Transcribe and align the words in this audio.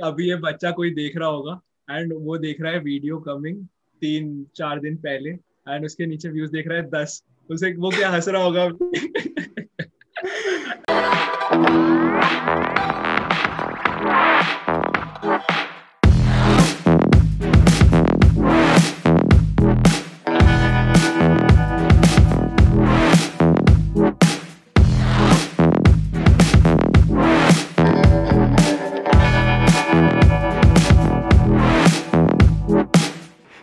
अभी 0.00 0.28
ये 0.28 0.36
बच्चा 0.36 0.70
कोई 0.70 0.90
देख 0.90 1.16
रहा 1.16 1.28
होगा 1.28 1.60
एंड 1.90 2.12
वो 2.16 2.38
देख 2.38 2.60
रहा 2.60 2.72
है 2.72 2.78
वीडियो 2.78 3.18
कमिंग 3.18 3.66
तीन, 4.00 4.46
चार 4.56 4.80
दिन 4.80 4.96
पहले 4.96 5.30
एंड 5.68 5.84
उसके 5.84 6.06
नीचे 6.06 6.28
व्यूज़ 6.28 6.52
देख 6.52 6.68
रहा 6.68 6.78
है 6.78 6.90
दस। 6.90 7.24
उसे 7.50 7.74
वो 7.74 7.90
क्या 7.90 8.10
हंस 8.10 8.28
रहा 8.28 8.42
होगा? 8.42 8.70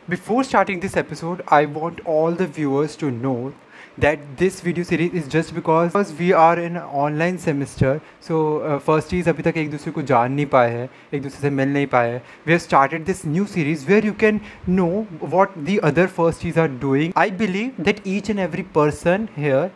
Before 0.09 0.45
starting 0.45 0.81
this 0.81 0.97
episode, 0.97 1.43
I 1.49 1.65
want 1.67 2.01
all 2.05 2.33
the 2.33 2.47
viewers 2.47 2.97
to 2.97 3.11
know 3.11 3.53
that 3.99 4.19
this 4.37 4.61
video 4.61 4.85
series 4.85 5.13
is 5.13 5.29
just 5.29 5.55
because 5.55 6.13
we 6.19 6.33
are 6.33 6.59
in 6.59 6.77
an 6.77 6.83
online 6.83 7.39
semester. 7.39 8.01
So 8.21 8.59
uh, 8.59 8.79
first 8.79 9.13
is 9.13 9.29
अभी 9.29 9.43
तक 9.43 9.57
एक 9.57 9.71
दूसरे 9.71 9.93
को 9.93 10.03
जान 10.03 10.33
नहीं 10.33 10.47
पाए 10.55 10.71
हैं 10.71 10.89
एक 11.15 11.23
दूसरे 11.23 11.41
से 11.41 11.51
मिल 11.51 11.73
नहीं 11.73 11.87
पाए 11.95 12.11
हैं 12.11 12.21
We 12.47 12.53
have 12.53 12.63
started 12.63 13.07
this 13.07 13.25
new 13.37 13.47
series 13.55 13.87
where 13.91 14.05
you 14.09 14.15
can 14.25 14.41
know 14.67 15.07
what 15.37 15.57
the 15.71 15.79
other 15.91 16.09
firsties 16.19 16.61
are 16.65 16.69
doing. 16.85 17.17
I 17.17 17.31
believe 17.45 17.83
that 17.89 18.07
each 18.17 18.31
and 18.35 18.47
every 18.49 18.67
person 18.79 19.29
here 19.37 19.71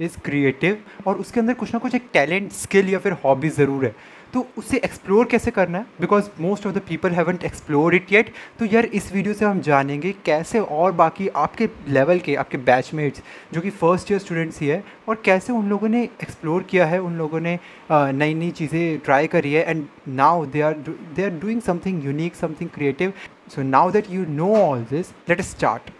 is 0.00 0.16
creative 0.28 0.76
और 1.06 1.18
उसके 1.20 1.40
अंदर 1.40 1.54
कुछ 1.54 1.72
ना 1.74 1.78
कुछ 1.80 1.94
एक 1.94 2.08
टैलेंट 2.12 2.52
स्किल 2.52 2.88
या 2.90 2.98
फिर 2.98 3.12
हॉबी 3.24 3.48
ज़रूर 3.60 3.84
है 3.84 3.94
तो 4.33 4.45
उसे 4.57 4.77
एक्सप्लोर 4.77 5.25
कैसे 5.31 5.51
करना 5.51 5.77
है? 5.77 5.85
Because 6.01 6.29
most 6.41 6.65
of 6.67 6.73
the 6.75 6.81
people 6.87 7.11
haven't 7.11 7.43
explore 7.43 7.95
it 7.95 8.11
yet 8.13 8.31
तो 8.59 8.65
यार, 8.65 8.85
इस 8.85 9.11
वीडियो 9.13 9.33
से 9.33 9.45
हम 9.45 9.61
जानेंगे 9.61 10.11
कैसे 10.25 10.59
और 10.59 10.91
बाकी 10.93 11.27
आपके 11.27 11.69
लेवल 11.89 12.19
के, 12.19 12.35
आपके 12.35 12.57
बैचमेट्स 12.59 13.21
जो 13.53 13.61
कि 13.61 13.69
फ़र्स्ट 13.71 14.11
ईयर 14.11 14.19
स्टूडेंट्स 14.19 14.61
ही 14.61 14.67
है, 14.67 14.83
और 15.09 15.21
कैसे 15.25 15.53
उन 15.53 15.69
लोगों 15.69 15.89
ने 15.89 16.03
एक्सप्लोर 16.03 16.63
किया 16.63 16.85
है, 16.85 17.01
उन 17.01 17.17
लोगों 17.17 17.39
ने 17.39 17.57
नई 17.91 18.33
नई 18.33 18.51
चीज़ें 18.51 18.99
ट्राई 18.99 19.27
करी 19.27 19.53
है 19.53 19.69
and 19.69 19.85
now 20.07 20.45
they 20.45 20.61
are 20.61 20.73
they 21.15 21.23
are 21.23 21.29
doing 21.39 21.61
something 21.61 22.05
unique 22.05 22.35
something 22.35 22.69
creative 22.69 23.13
so 23.55 23.61
now 23.63 23.91
that 23.91 24.11
you 24.11 24.25
know 24.29 24.55
all 24.57 24.83
this 24.89 25.11
let 25.29 25.41
start 25.43 25.91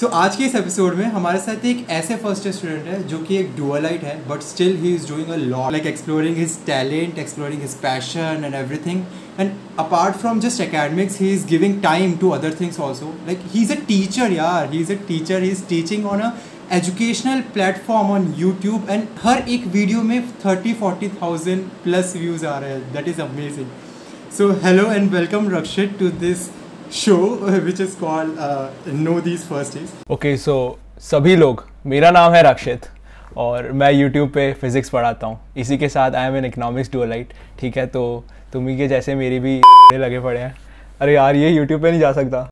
so 0.00 0.06
आज 0.18 0.36
के 0.36 0.44
इस 0.44 0.54
एपिसोड 0.54 0.94
में 0.94 1.04
हमारे 1.06 1.38
साथ 1.38 1.64
एक 1.66 1.84
ऐसे 1.90 2.14
फ़र्स्ट 2.16 2.46
ईयर 2.46 2.54
स्टूडेंट 2.54 2.86
है 2.86 3.02
जो 3.08 3.18
कि 3.18 3.36
एक 3.36 3.54
डुअलाइट 3.56 4.04
है 4.04 4.16
but 4.28 4.40
still 4.42 4.76
he 4.76 4.94
is 4.94 5.06
doing 5.08 5.28
a 5.28 5.36
lot 5.36 5.72
like 5.72 5.86
exploring 5.86 6.36
his 6.36 6.56
talent 6.66 7.18
exploring 7.18 7.60
his 7.62 7.74
passion 7.82 8.42
and 8.44 8.54
everything 8.54 9.02
and 9.40 9.50
apart 9.78 10.16
from 10.16 10.40
just 10.40 10.60
academics 10.60 11.20
he 11.20 11.30
is 11.32 11.46
giving 11.46 11.80
time 11.82 12.16
to 12.16 12.30
other 12.30 12.56
things 12.60 12.80
also 12.80 13.12
like 13.26 13.42
he 13.52 13.62
is 13.62 13.72
a 13.72 13.76
teacher 13.88 14.32
यार 14.32 14.72
he 14.72 14.80
is 14.80 14.92
a 14.92 14.96
teacher 15.08 15.42
he 15.42 15.50
is 15.50 15.62
teaching 15.68 16.06
on 16.06 16.20
a 16.20 16.32
educational 16.72 17.40
platform 17.54 18.10
on 18.10 18.32
YouTube 18.38 18.90
and 18.90 19.06
हर 19.22 19.48
एक 19.48 19.66
video 19.68 20.02
में 20.02 20.20
thirty 20.44 20.74
forty 20.74 21.08
thousand 21.22 21.62
plus 21.84 22.12
views 22.16 22.46
आ 22.46 22.58
रहे 22.58 22.70
हैं. 22.70 22.92
That 22.92 23.08
is 23.08 23.20
amazing 23.22 23.66
so 24.38 24.50
hello 24.64 24.90
and 24.92 25.10
welcome 25.10 25.48
Rakshit 25.50 25.96
to 25.98 26.08
this 26.18 26.48
show 26.94 27.36
which 27.60 27.80
is 27.80 27.94
called 27.96 28.38
uh, 28.38 28.70
Know 28.86 29.20
These 29.20 29.44
Firsties. 29.44 29.90
Okay 30.10 30.36
so 30.36 30.54
सभी 31.02 31.34
लोग 31.36 31.64
मेरा 31.86 32.10
नाम 32.10 32.32
है 32.32 32.42
रक्षित 32.42 32.86
और 33.36 33.70
मैं 33.72 33.90
यूट्यूब 33.92 34.30
पे 34.34 34.52
फिज़िक्स 34.60 34.90
पढ़ाता 34.90 35.26
हूँ 35.26 35.38
इसी 35.58 35.78
के 35.78 35.88
साथ 35.88 36.14
I 36.14 36.28
am 36.28 36.36
an 36.36 36.44
economics 36.44 36.92
dualite 36.92 37.32
ठीक 37.60 37.76
है 37.76 37.86
तो 37.96 38.02
तुम्ही 38.52 38.76
के 38.78 38.88
जैसे 38.88 39.14
मेरी 39.14 39.38
भी 39.40 39.60
लगे 39.94 40.20
पड़े 40.20 40.40
हैं 40.40 40.54
अरे 41.00 41.14
यार 41.14 41.36
ये 41.36 41.50
यूट्यूब 41.50 41.82
पे 41.82 41.90
नहीं 41.90 42.00
जा 42.00 42.12
सकता 42.12 42.48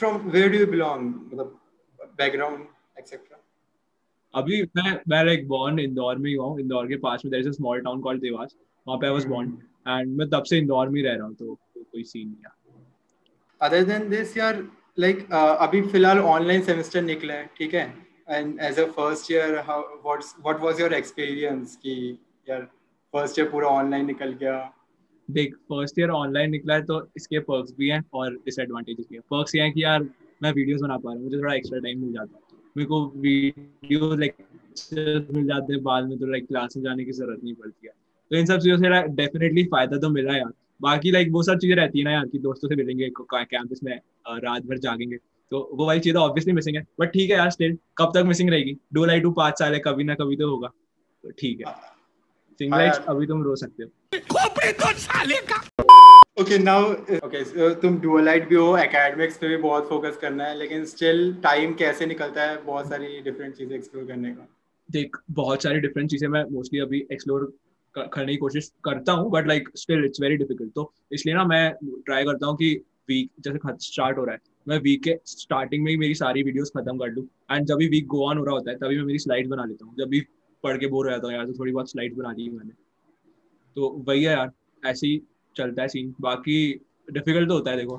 From 0.00 0.18
where 0.34 0.48
do 0.48 0.58
you 0.58 0.66
belong? 0.68 1.06
मतलब 1.26 1.54
background 2.20 2.58
etc. 2.96 3.18
अभी 4.34 4.62
मैं 4.76 4.90
मैं 5.08 5.24
लाइक 5.24 5.46
बॉर्न 5.48 5.78
इंदौर 5.78 6.16
में 6.16 6.28
ही 6.30 6.34
हूँ 6.36 6.58
इंदौर 6.60 6.86
के 6.86 6.96
पास 7.06 7.22
में 7.24 7.30
there 7.30 7.42
is 7.42 7.48
a 7.48 7.52
small 7.52 7.80
town 7.80 8.00
called 8.00 8.20
Dewas 8.22 8.54
वहाँ 8.86 8.98
पे 8.98 9.06
आई 9.06 9.12
वाज 9.12 9.26
बोर्न 9.26 9.58
एंड 9.88 10.16
मैं 10.18 10.28
तब 10.30 10.42
से 10.44 10.58
इंदौर 10.58 10.88
में 10.88 11.02
रह 11.02 11.14
रहा 11.14 11.26
हूँ 11.26 11.34
तो, 11.34 11.54
कोई 11.76 12.02
सीन 12.04 12.28
नहीं 12.28 12.42
है। 12.44 12.58
अदर 13.60 13.84
देन 13.84 14.08
दिस 14.10 14.36
यार 14.36 14.62
लाइक 14.98 15.30
अभी 15.32 15.80
फ़िलहाल 15.82 16.18
ऑनलाइन 16.18 16.62
सेमेस्टर 16.62 17.02
निकला 17.02 17.34
है 17.34 17.50
ठीक 17.58 17.74
है? 17.74 17.86
And 18.28 18.60
as 18.62 18.78
a 18.78 18.84
first 18.88 19.30
year 19.32 19.54
what's 19.60 20.34
what 20.40 20.60
was 20.62 20.80
your 20.80 20.94
experience 20.94 21.76
कि 21.76 21.94
यार 22.48 22.62
फ़र्स्ट 23.14 23.38
ईयर 23.38 23.48
पूरा 23.50 23.68
ऑनलाइन 23.68 24.06
निकल 24.06 24.32
गया? 24.40 24.58
देख 25.28 25.54
फ़र्स्ट 25.68 25.98
ईयर 25.98 26.10
ऑनलाइन 26.10 26.50
निकला 26.50 26.74
है 26.74 26.82
तो 26.84 27.00
इसके 27.16 27.38
पर्क्स 27.48 27.72
भी 27.78 27.88
हैं 27.88 28.02
और 28.14 28.34
डिसएडवांटेजेस 28.44 29.06
भी 29.10 29.16
हैं। 29.16 29.22
पर्क्स 29.30 29.54
ये 29.54 29.62
हैं 29.62 29.72
कि 29.72 29.82
यार 29.84 30.08
मैं 30.42 30.52
वीडियोस 30.52 30.80
बना 30.80 30.96
पा 30.96 31.08
रहा 31.08 31.16
हूँ 31.16 31.24
मुझे 31.24 31.38
थोड़ा 31.38 31.54
एक्स्ट्रा 31.54 31.78
टाइम 31.78 32.00
मिल 32.00 32.12
जाता 32.12 32.36
है। 32.36 32.58
मेरे 32.76 32.86
को 32.88 33.04
वीडियो 33.16 34.14
लाइक 34.16 34.36
मिल 35.32 35.46
जाते 35.46 35.72
हैं 35.72 35.82
बाद 35.82 36.08
में 36.08 36.18
तो 36.18 36.26
लाइक 36.26 36.46
क्लास 36.48 36.76
में 36.76 36.82
जाने 36.84 37.04
की 37.04 37.12
ज़रूरत 37.12 37.44
नहीं 37.44 37.54
पड़ती 37.54 37.86
है। 37.86 37.92
तो 38.30 38.36
इन 38.36 38.46
सब 38.46 38.58
चीज़ों 38.58 38.76
से 38.78 39.02
डेफिनेटली 39.14 39.64
फ़ायदा 39.66 39.98
तो 39.98 40.08
मिला 40.10 40.36
यार। 40.36 40.52
बाकी 40.80 41.10
लाइक 41.10 41.28
वो 41.32 41.42
सब 41.42 41.58
चीज़ें 41.58 41.74
रहती 41.76 41.98
है 41.98 42.04
ना 42.04 42.10
यार 42.10 42.26
कि 42.26 42.38
दोस्तों 42.38 42.68
से 42.68 42.76
मिलेंगे 42.76 43.10
कैंपस 43.24 43.80
में 43.84 43.94
रात 44.38 44.62
भर 44.62 44.78
जागेंगे। 44.78 45.16
तो 45.52 45.58
वो 45.74 45.86
वाली 45.86 46.00
चीज़ें 46.00 46.20
ऑब्वियसली 46.20 46.52
मिसिंग 46.52 46.76
है 46.76 46.86
बट 47.00 47.12
ठीक 47.12 47.30
है 47.30 47.36
यार 47.36 47.50
स्टिल 47.50 47.76
कब 47.98 48.12
तक 48.14 48.24
मिसिंग 48.26 48.50
रहेगी? 48.50 48.76
डो 48.92 49.04
लाई 49.04 49.20
टू 49.20 49.30
पाँच 49.32 49.58
साल 49.58 49.74
है 49.74 49.80
कभी 49.80 50.04
ना 50.04 50.14
कभी 50.14 50.36
तो 50.36 50.50
होगा। 50.50 50.68
तो 50.68 51.30
ठीक 51.38 51.60
है। 51.60 51.74
सिंगलाइट 52.58 52.92
अभी 53.08 53.26
तुम 53.26 53.42
रो 53.42 53.56
सकते 53.56 53.82
हो। 53.82 53.88
ओके 56.40 56.58
नाउ 56.58 56.92
ओके 57.16 57.72
तुम 57.80 57.98
डुअलाइट 58.00 58.48
भी 58.48 58.54
हो 58.54 58.76
एकेडमिक्स 58.78 59.36
पे 59.38 59.48
भी 59.48 59.56
बहुत 59.56 59.88
फोकस 59.88 60.16
करना 60.16 60.44
है 60.44 60.56
लेकिन 60.58 60.84
स्टिल 60.84 61.32
टाइम 61.42 61.74
कैसे 61.74 62.06
निकलता 62.06 62.42
है 62.42 62.62
बहुत 62.64 62.88
सारी 62.88 63.20
डिफरेंट 63.20 63.54
चीज़ें 63.54 63.74
एक्सप्लोर 63.76 64.04
करने 64.04 64.30
का। 64.30 64.46
देख 64.88 65.16
बहुत 65.30 65.62
सारी 65.62 65.80
डिफरेंट 65.80 66.10
चीज़ें 66.10 66.28
मैं 66.28 66.44
मोस्टली 66.52 66.80
अभी 66.80 67.06
एक्सप्लोर 67.12 67.52
करने 67.94 68.32
की 68.32 68.36
कोशिश 68.38 68.72
करता 68.84 69.12
हूँ 69.12 69.30
but 69.30 69.46
like 69.48 69.68
still 69.76 70.04
it's 70.04 70.20
very 70.20 70.36
difficult 70.36 70.72
तो 70.74 70.92
इसलिए 71.12 71.34
ना 71.34 71.44
मैं 71.44 71.72
ट्राई 72.06 72.24
करता 72.24 72.46
हूँ 72.46 72.56
कि 72.56 72.74
वीक 73.08 73.30
जैसे 73.40 73.58
स्टार्ट 73.84 74.18
हो 74.18 74.24
रहा 74.24 74.34
है 74.34 74.40
मैं 74.68 74.78
वीक 74.80 75.02
के 75.04 75.16
स्टार्टिंग 75.26 75.84
में 75.84 75.90
ही 75.90 75.96
मेरी 75.96 76.14
सारी 76.14 76.42
वीडियोस 76.42 76.70
खत्म 76.76 76.96
कर 76.98 77.08
लूँ। 77.08 77.24
एंड 77.50 77.66
जब 77.66 77.76
भी 77.76 77.88
वीक 77.88 78.06
गो 78.06 78.24
ऑन 78.28 78.38
हो 78.38 78.44
रहा 78.44 78.54
होता 78.54 78.70
है 78.70 78.76
तभी 78.78 78.96
मैं 78.96 79.04
मेरी 79.04 79.18
स्लाइड्स 79.18 79.48
बना 79.50 79.64
लेता 79.64 79.86
हूँ। 79.86 79.94
जब 79.98 80.08
भी 80.08 80.20
पढ़ 80.64 80.76
के 80.78 80.86
बोर 80.86 81.06
हो 81.06 81.10
जाता 81.10 81.26
हूँ 81.26 81.34
यार 81.34 81.46
तो 81.46 81.52
थोड़ी 81.58 81.72
बहुत 81.72 81.90
स्लाइड्स 81.90 82.16
बना 82.16 82.32
ली 82.32 82.48
मैंने। 82.50 82.72
तो 83.76 83.88
वही 84.08 84.22
है 84.24 84.32
यार 84.32 84.52
ऐसे 84.82 85.06
ही 85.06 85.20
चलता 85.56 85.82
है 85.82 85.88
सीन 85.88 86.14
बाकी 86.20 86.56
डिफ़िकल्ट 87.08 87.48
तो 87.48 87.54
होता 87.54 87.70
है 87.70 87.76
देखो। 87.76 87.96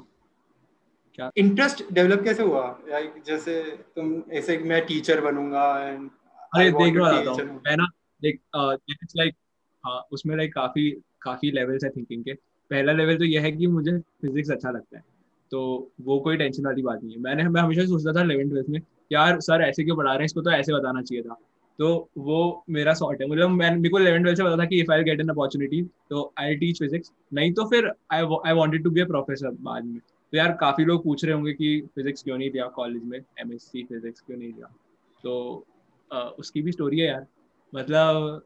क्या? 1.15 1.29
इंटरेस्ट 1.37 1.83
डेवलप 1.93 2.23
कैसे 2.23 2.43
हुआ? 2.43 2.65
लाइक 2.89 3.21
जैसे 3.27 3.61
तुम 3.95 4.21
ऐसे 4.31 4.57
मैं 4.59 4.85
टीचर 4.87 5.21
बनूँगा 5.21 5.65
एंड 5.81 6.09
अरे 6.53 6.71
देख 6.71 6.97
रहा 6.97 7.11
था 7.25 7.43
मैं 7.43 7.75
ना 7.77 7.87
लाइक 8.21 8.41
इट्स 8.91 9.13
लाइक 9.17 9.35
हाँ 9.83 9.99
उसमें 10.11 10.35
लाइक 10.37 10.53
काफ़ी 10.53 10.89
काफ़ी 11.21 11.51
लेवल्स 11.51 11.83
है 11.83 11.89
थिंकिंग 11.89 12.23
के। 12.23 12.33
पहला 12.71 12.91
लेवल 12.93 13.17
तो 13.17 13.25
यह 13.25 13.41
है 13.41 13.51
कि 13.51 13.67
मुझे 13.67 13.97
फिजिक्स 14.21 14.51
अच्छा 14.51 14.71
लगता 14.71 14.97
है। 14.97 15.03
तो 15.51 15.91
वो 16.01 16.19
कोई 16.19 16.37
टेंशन 16.37 16.65
वाली 16.65 16.81
बात 16.81 17.03
नहीं 17.03 17.15
है। 17.15 17.21
मैंने 17.21 17.43
मैं 17.49 17.61
हमेशा 17.61 17.85
सोचता 17.85 18.13
था 18.13 18.23
इलेवन 18.23 18.49
ट्वेल्थ 18.49 18.69
में 18.69 18.79
यार 19.11 19.39
सर 19.39 19.61
ऐसे 19.61 19.83
क्यों 19.83 19.95
पढ़ा 19.97 20.09
रहे 20.09 20.19
हैं? 20.19 20.25
इसको 20.25 20.41
तो 20.41 20.51
ऐसे 20.51 20.73
बताना 20.73 21.01
चाहिए 21.01 21.23
था। 21.23 21.35
तो 21.79 22.09
वो 22.17 22.63
मेरा 22.69 22.93
सॉर्ट 22.93 23.21
है। 23.21 23.27
मतलब 23.27 23.49
मैं 23.49 23.69
मेरे 23.75 23.89
को 23.89 23.99
इलेवन 23.99 24.23
ट्वेल्थ 24.23 24.37
से 24.37 24.43
पता 24.43 24.57
था 24.57 24.65
कि 24.65 24.79
if 24.81 24.91
I 24.91 25.03
get 25.03 25.19
an 25.21 25.29
opportunity 25.29 25.81
तो 26.09 26.31
आई 26.39 26.55
टीच 26.55 26.79
फिजिक्स 26.79 27.11
नहीं 27.33 27.53
तो 27.53 27.65
फिर 27.65 27.91
I 28.11 28.25
I 28.45 28.53
wanted 28.53 28.83
to 28.83 28.89
be 28.89 29.01
a 29.01 29.05
professor 29.05 29.51
बाद 29.61 29.85
में। 29.85 29.99
तो 29.99 30.37
यार 30.37 30.51
काफ़ी 30.51 30.85
लोग 30.85 31.03
पूछ 31.03 31.25
रहे 31.25 31.33
होंगे 31.33 31.53
कि 31.53 31.79
फिजिक्स 31.95 32.23
क्यों 32.23 32.37
नहीं 32.37 32.49
दिया 32.51 32.67
कॉलेज 32.75 33.03
में 33.03 33.17
एम 33.39 33.53
एस 33.53 33.63
सी 33.63 33.83
फिजिक्स 33.83 34.21
क्यों 34.21 34.37
नहीं 34.37 34.51
दिया 34.53 34.67
तो 35.23 35.65
आ, 36.11 36.19
उसकी 36.19 36.61
भी 36.61 36.71
स्टोरी 36.71 36.99
है 36.99 37.07
यार। 37.07 37.25
मतलब 37.73 38.43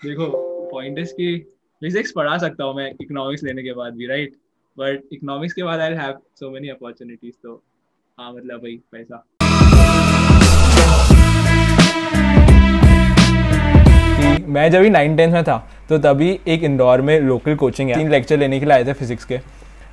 देखो 0.00 0.26
पॉइंट 0.72 0.98
इज़ 0.98 1.12
कि 1.12 1.36
फिजिक्स 1.82 2.12
पढ़ा 2.16 2.36
सकता 2.38 2.64
हूँ 2.64 2.74
मैं 2.74 2.90
इकोनॉमिक्स 3.00 3.42
लेने 3.44 3.62
के 3.62 3.72
बाद 3.74 3.94
भी 3.94 4.06
राइट 4.06 4.34
बट 4.76 5.12
इकोनॉमिक्स 5.12 5.54
के 5.54 5.62
बाद 5.62 5.80
I 5.80 5.94
have 5.94 6.18
so 6.40 6.50
many 6.50 6.68
opportunities 6.68 7.34
तो 7.42 7.54
हाँ 8.18 8.32
मतलब 8.32 8.60
भाई 8.60 8.78
पैसा। 8.92 9.24
मैं 14.48 14.70
जब 14.70 14.80
भी 14.80 14.90
नाइन 14.90 15.16
टेंथ 15.16 15.32
में 15.32 15.42
था 15.44 15.56
तो 15.88 15.98
तभी 15.98 16.38
एक 16.48 16.62
इंदौर 16.64 17.00
में 17.00 17.18
लोकल 17.20 17.54
कोचिंग 17.56 17.94
तीन 17.94 18.10
लेक्चर 18.10 18.38
लेने 18.38 18.60
के 18.60 18.66
लिए 18.66 18.74
आए 18.74 18.84
थे 18.84 18.92
फिजिक्स 18.92 19.24
के। 19.24 19.38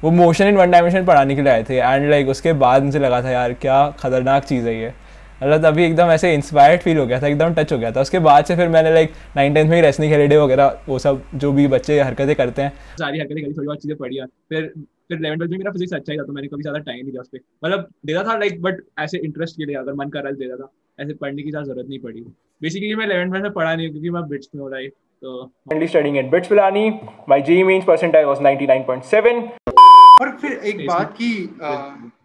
वो 0.03 0.11
मोशन 0.11 0.47
इन 0.47 0.57
वन 0.57 0.71
डायमेंशन 0.71 1.05
पढ़ाने 1.05 1.35
के 1.35 1.41
लिए 1.41 1.51
आए 1.51 1.63
थे 1.63 1.77
एंड 1.77 2.09
लाइक 2.09 2.27
उसके 2.29 2.53
बाद 2.55 2.83
मुझे 2.83 2.99
लगा 2.99 3.21
था, 3.23 3.29
यार, 3.29 3.53
क्या 3.55 3.89
खतरनाक 3.99 4.43
चीज़ 4.45 4.67
है 4.67 4.79
ये। 4.81 4.93
मतलब 5.41 5.63
तभी 5.63 5.83
एकदम 5.83 6.11
ऐसे 6.11 6.33
इंस्पायर्ड 6.33 6.81
फील 6.81 6.97
हो 6.97 7.05
गया 7.07 7.21
था 7.21 7.27
एकदम 7.27 7.53
टच 7.53 7.73
हो 7.73 7.77
गया 7.77 7.91
था। 7.91 8.01
उसके 8.01 8.19
बाद 8.27 8.45
से 8.45 8.55
फिर 8.55 8.69
मैंने 8.69 8.93
लाइक 8.93 9.13
नाइन 9.35 9.53
टेंथ 9.53 9.69
में 9.69 9.75
ही 9.75 9.81
रेसनिंग 9.81 10.11
हेरिडे 10.11 10.37
वगैरह 10.37 10.77
वो 10.87 10.99
सब 10.99 11.21
जो 11.35 11.51
भी 11.51 11.67
बच्चे 11.67 11.99
हरकतें 12.01 12.35
करते 12.35 12.61
हैं। 12.61 12.71
सारी 12.99 13.19
हरकतें 13.19 13.43
करी 13.43 13.53
थोड़ी 13.53 13.67
बहुत 13.67 13.81
चीज़ें 13.81 13.97
पढ़ी 13.97 14.19
फिर 14.49 14.73
फिर 15.09 15.17
इलेवन 15.17 15.35
ट्वेल्थ 15.37 15.51
में 15.51 15.57
मेरा 15.57 15.71
फिजिक्स 15.71 15.93
अच्छा 15.93 16.11
ही 16.11 16.17
था 16.19 16.23
तो 16.23 16.33
मैंने 16.33 16.47
कभी 16.47 16.61
ज़्यादा 16.61 16.79
टाइम 16.79 16.97
नहीं 16.97 17.11
दिया 17.11 17.21
उस 17.21 17.27
पर 17.27 17.39
मतलब 17.65 17.87
देता 18.05 18.23
था 18.23 18.37
लाइक 18.37 18.61
बट 18.61 18.81
ऐसे 18.99 19.17
इंटरेस्ट 19.25 19.57
के 19.57 19.65
लिए 19.65 19.75
अगर 19.75 19.93
मन 19.93 20.09
कर 20.09 20.19
रहा 20.19 20.29
है 20.29 20.35
देता 20.37 20.55
था। 20.55 20.71
ऐसे 20.99 21.13
पढ़ने 21.15 21.43
की 21.43 21.49
ज़्यादा 21.49 21.65
ज़रूरत 21.65 21.87
नहीं 21.89 21.99
पड़ी। 21.99 22.21
बेसिकली 22.61 22.95
मैं 22.95 23.05
इलेवन 23.05 23.29
ट्वेल्थ 23.29 23.43
में 23.43 23.53
पढ़ा 23.53 23.75
नहीं 23.75 23.89
क्योंकि 23.89 24.09
मैं 24.09 24.27
बिट्स 24.29 24.49
में 24.55 24.61
हो 24.61 24.69
रहा 24.69 24.79
है 24.79 24.87
तो 25.23 25.51
studying 25.87 26.17
at 26.19 26.31
BITS 26.31 26.49
Pilani. 26.49 26.85
My 27.27 27.39
JEE 27.47 27.63
mains 27.67 27.85
percentile 27.85 28.27
was 28.29 28.41
99.7. 28.45 29.41
और 30.21 30.31
फिर 30.41 30.51
एक 30.51 30.85
बात 30.87 31.13
की 31.13 31.29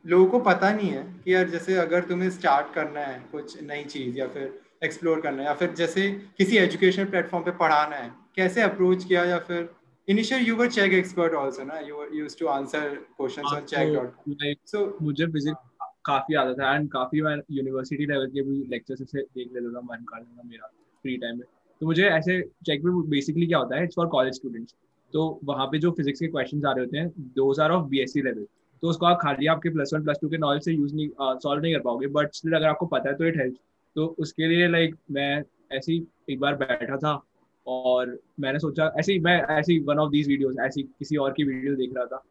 लोगों 0.06 0.26
को 0.26 0.38
पता 0.41 0.73
नहीं 0.73 0.91
है 0.91 1.02
कि 1.25 1.35
यार 1.35 1.49
जैसे 1.49 1.75
अगर 1.75 2.05
तुम्हें 2.05 2.31
स्टार्ट 2.31 2.75
करना 2.75 3.00
है 3.00 3.19
कुछ 3.32 3.62
नई 3.62 3.85
चीज़ 3.85 4.19
या 4.19 4.26
फिर 4.26 4.61
एक्सप्लोर 4.85 5.20
करना 5.20 5.43
है 5.43 5.49
या 5.49 5.55
फिर 5.55 5.75
जैसे 5.75 6.11
किसी 6.38 6.56
एजुकेशन 6.56 7.05
प्लेटफॉर्म 7.05 7.44
पे 7.44 7.50
पढ़ाना 7.50 7.97
है 7.97 8.12
कैसे 8.37 8.62
अप्रोच 8.62 9.05
किया 9.05 9.25
या 9.25 9.38
फिर 9.38 9.69
you 10.08 10.56
were 10.56 10.69
check 10.69 10.93
expert 10.93 11.35
also 11.35 11.64
na 11.64 11.81
you 11.81 11.97
were 11.97 12.08
used 12.12 12.38
to 12.38 12.49
answer 12.49 12.99
questions 13.17 13.52
on 13.52 13.67
check.com 13.67 14.37
like, 14.43 15.02
मुझे 15.02 15.26
फिजिक्स 15.26 15.58
काफ़ी 16.06 16.35
आता 16.35 16.55
था 16.55 16.75
एंड 16.75 16.88
काफ़ी 16.91 17.23
मैं 17.23 17.37
यूनिवर्सिटी 17.50 18.06
लेवल 18.06 18.26
के 18.26 18.43
भी 18.43 18.56
लेक्चर्स 18.70 19.11
से 19.11 19.23
देख 19.23 19.52
लेता 19.55 19.75
था 19.76 19.81
मन 19.81 20.05
कर 20.05 20.19
लेना 20.19 20.43
मेरा 20.43 20.67
फ्री 21.05 21.17
टाइम 21.17 21.38
में। 21.38 21.47
तो 21.81 21.87
मुझे 21.87 22.05
ऐसे 22.05 22.41
चेक 22.67 22.85
में 22.85 23.08
बेसिकली 23.11 23.47
क्या 23.47 23.58
होता 23.58 23.76
है 23.76 23.85
इट्स 23.85 23.97
फॉर 23.97 24.06
कॉलेज 24.06 24.35
स्टूडेंट्स 24.35 24.75
तो 25.12 25.41
वहाँ 25.44 25.67
पे 25.67 25.79
जो 25.79 25.91
फिजिक्स 25.91 26.20
के 26.20 26.26
क्वेश्चन 26.26 26.67
आ 26.67 26.73
रहे 26.73 26.85
होते 26.85 26.99
हैं 26.99 27.08
those 27.37 27.61
are 27.61 27.70
of 27.70 27.87
BSc 27.88 28.23
level 28.23 28.47
तो 28.82 28.88
उसको 28.88 29.06
आप 29.06 29.18
खाली 29.22 29.46
आपके 29.46 29.70
प्लस 29.70 29.90
वन 29.94 30.04
प्लस 30.04 30.18
टू 30.20 30.28
के 30.28 30.38
नॉलेज 30.38 30.64
से 30.64 30.72
यूज़ 30.72 30.94
नहीं 30.94 31.08
सॉल्व 31.38 31.62
नहीं 31.62 31.74
कर 31.74 31.80
पाओगे 31.80 32.06
बट 32.06 32.34
स्टिल 32.34 32.52
अगर 32.52 32.66
आपको 32.66 32.86
पता 32.86 33.08
है 33.08 33.16
तो 33.16 33.24
इट 33.24 33.36
हेल्प 33.36 33.56
तो 33.96 34.06
उसके 34.18 34.46
लिए 34.46 34.68
लाइक 34.68 34.94
मैं 35.10 35.42
ऐसे 35.72 35.92
ही 35.92 36.02
एक 36.30 36.40
बार 36.40 36.54
बैठा 36.56 36.96
था 36.96 37.20
और 37.66 38.18
मैंने 38.40 38.58
सोचा 38.58 38.92
ऐसे 38.98 39.12
ही 39.12 39.18
मैं 39.18 39.40
ऐसी 39.58 39.78
वन 39.84 39.98
ऑफ़ 39.98 40.10
दीज 40.10 40.28
वीडियोस 40.28 40.56
ऐसी 40.60 40.82
किसी 40.82 41.16
और 41.16 41.32
की 41.32 41.44
वीडियो 41.44 41.74
देख 41.76 41.90
रहा 41.96 42.04
था 42.06 42.22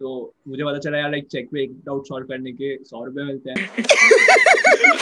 तो 0.00 0.10
मुझे 0.48 0.64
पता 0.64 0.78
चला 0.78 0.98
यार 0.98 1.10
लाइक 1.10 1.26
चेक 1.26 1.48
पे 1.50 1.62
एक 1.62 1.72
डाउट 1.86 2.06
सॉल्व 2.06 2.26
करने 2.26 2.52
के 2.52 2.76
सौ 2.84 3.04
रुपए 3.04 3.22
मिलते 3.22 3.50
हैं। 3.50 3.68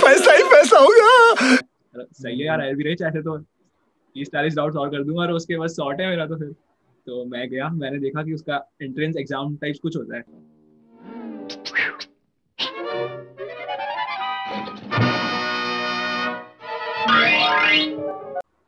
पैसा 0.02 0.32
ही 0.32 0.42
पैसा 0.44 0.78
होगा 0.78 2.04
सही 2.04 2.38
है 2.38 2.46
यार 2.46 2.74
भी 2.74 2.84
रिच 2.84 3.02
ऐसे 3.02 3.22
तो 3.22 3.36
तीस 3.38 4.28
चालीस 4.28 4.54
डाउट 4.56 4.72
सॉल्व 4.72 4.92
कर 4.92 5.04
दूँगा 5.04 5.22
और 5.22 5.32
उसके 5.32 5.56
बाद 5.56 5.68
सॉर्ट 5.68 6.00
है 6.00 6.08
मेरा 6.08 6.26
तो 6.26 6.36
फिर। 6.36 6.48
तो 7.06 7.24
मैं 7.24 7.48
गया 7.50 7.68
मैंने 7.70 7.98
देखा 7.98 8.22
कि 8.22 8.32
उसका 8.34 8.56
एंट्रेंस 8.82 9.16
एग्ज़ाम 9.16 9.56
टाइप 9.56 9.76
कुछ 9.82 9.96
होता 9.96 10.16
है। 10.16 10.22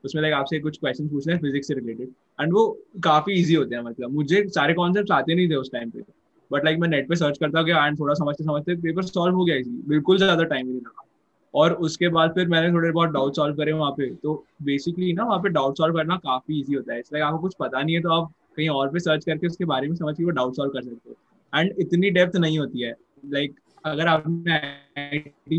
उसमें 0.04 0.22
लाइक 0.22 0.34
आपसे 0.34 0.58
कुछ 0.60 0.78
क्वेश्चन 0.78 1.08
पूछना 1.08 1.32
हैं 1.32 1.40
फिजिक्स 1.40 1.68
से 1.68 1.74
रिलेटेड 1.74 2.08
एंड 2.38 2.52
वो 2.52 2.66
काफ़ी 3.04 3.34
इजी 3.34 3.54
होते 3.54 3.74
हैं 3.74 3.82
मतलब। 3.82 4.12
मुझे 4.12 4.44
सारे 4.48 4.74
कॉन्सेप्ट 4.74 5.10
आते 5.12 5.34
नहीं 5.34 5.48
थे 5.50 5.54
उस 5.56 5.70
टाइम 5.72 5.90
पे। 5.90 6.02
बट 6.50 6.64
लाइक 6.64 6.78
मैं 6.78 6.88
नेट 6.88 7.08
पे 7.08 7.16
सर्च 7.16 7.38
करता 7.38 7.62
गया 7.62 7.86
एंड 7.86 7.98
थोड़ा 7.98 8.14
समझते 8.14 8.44
समझते 8.44 8.74
पेपर 8.82 9.02
सॉल्व 9.02 9.36
हो 9.36 9.44
गया 9.44 9.56
इजी 9.56 9.82
बिल्कुल 9.88 10.18
ज़्यादा 10.18 10.44
टाइम 10.44 10.66
नहीं 10.66 10.76
लगा। 10.76 11.06
और 11.54 11.72
उसके 11.84 12.08
बाद 12.08 12.34
फिर 12.34 12.48
मैंने 12.48 12.72
थोड़े 12.72 12.90
बहुत 12.90 13.10
डाउट 13.10 13.36
सॉल्व 13.36 13.56
करे 13.56 13.72
वहाँ 13.72 13.90
पे। 13.90 14.08
तो 14.14 14.34
बेसिकली 14.62 15.12
ना 15.12 15.24
वहाँ 15.24 15.38
पे 15.38 15.48
डाउट 15.48 15.78
सॉल्व 15.78 15.96
करना 15.96 16.16
काफ़ी 16.18 16.58
ईजी 16.60 16.74
होता 16.74 16.92
है। 16.92 17.00
इसलिए 17.00 17.22
आपको 17.22 17.38
कुछ 17.38 17.54
पता 17.60 17.82
नहीं 17.82 17.94
है 17.94 18.00
तो 18.02 18.12
आप 18.12 18.32
कहीं 18.56 18.68
और 18.68 18.88
पे 18.88 19.00
सर्च 19.00 19.24
करके 19.24 19.46
उसके 19.46 19.64
बारे 19.64 19.88
में 19.88 19.94
समझ 19.96 20.16
के 20.16 20.24
वो 20.24 20.30
डाउट 20.30 20.56
सॉल्व 20.56 20.70
कर 20.70 20.82
सकते 20.82 21.10
हो। 21.10 21.16
एंड 21.52 21.74
इतनी 21.78 22.10
डेप्थ 22.10 22.36
नहीं 22.36 22.58
होती 22.58 22.82
है। 22.82 22.94
लाइक 23.26 23.50
like, 23.50 23.60
अगर 23.84 24.06
आपने 24.08 24.58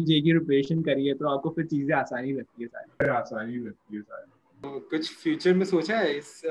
जे 0.02 0.20
की 0.22 0.32
प्रिपरेशन 0.32 0.82
करी 0.84 1.08
है 1.08 1.14
तो 1.14 1.28
आपको 1.28 1.50
फिर 1.50 1.66
चीज़ें 1.66 1.96
आसानी 1.96 2.32
लगती 2.34 2.64
है 2.64 2.68
सारी। 2.68 2.92
फिर 3.00 3.10
आसानी 3.10 3.58
लगती 3.58 3.96
है 3.96 4.02
सारी। 4.02 4.32
तो 4.60 4.80
कुछ 4.90 5.14
फ्यूचर 5.14 5.54
में 5.54 5.66
सोचा 5.66 5.98
है 5.98 6.18
इस 6.18 6.42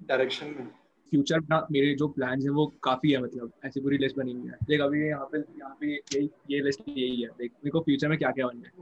डायरेक्शन 0.00 0.46
में? 0.48 0.66
फ्यूचर 1.12 1.40
ना 1.50 1.66
मेरे 1.70 1.94
जो 1.94 2.08
प्लान्स 2.08 2.44
हैं 2.44 2.50
वो 2.52 2.66
काफ़ी 2.84 3.10
है 3.12 3.20
मतलब 3.22 3.52
ऐसी 3.64 3.80
पूरी 3.80 3.98
लिस्ट 3.98 4.16
बनी 4.16 4.32
हुई 4.32 4.48
है। 4.48 4.56
देख 4.64 4.80
अभी 4.80 5.06
यहाँ 5.08 5.26
पे 5.32 5.38
यहाँ 5.38 5.76
पे 5.80 5.86
यही 5.86 6.28
ये 6.50 6.60
लिस्ट 6.62 6.88
यही 6.88 7.20
है। 7.22 7.28
देख 7.28 7.50
मेरे 7.54 7.70
को 7.70 7.80
फ्यूचर 7.80 8.08
में 8.08 8.16
क्या 8.18 8.30
क्या 8.30 8.46
बनना 8.46 8.68
है। 8.68 8.72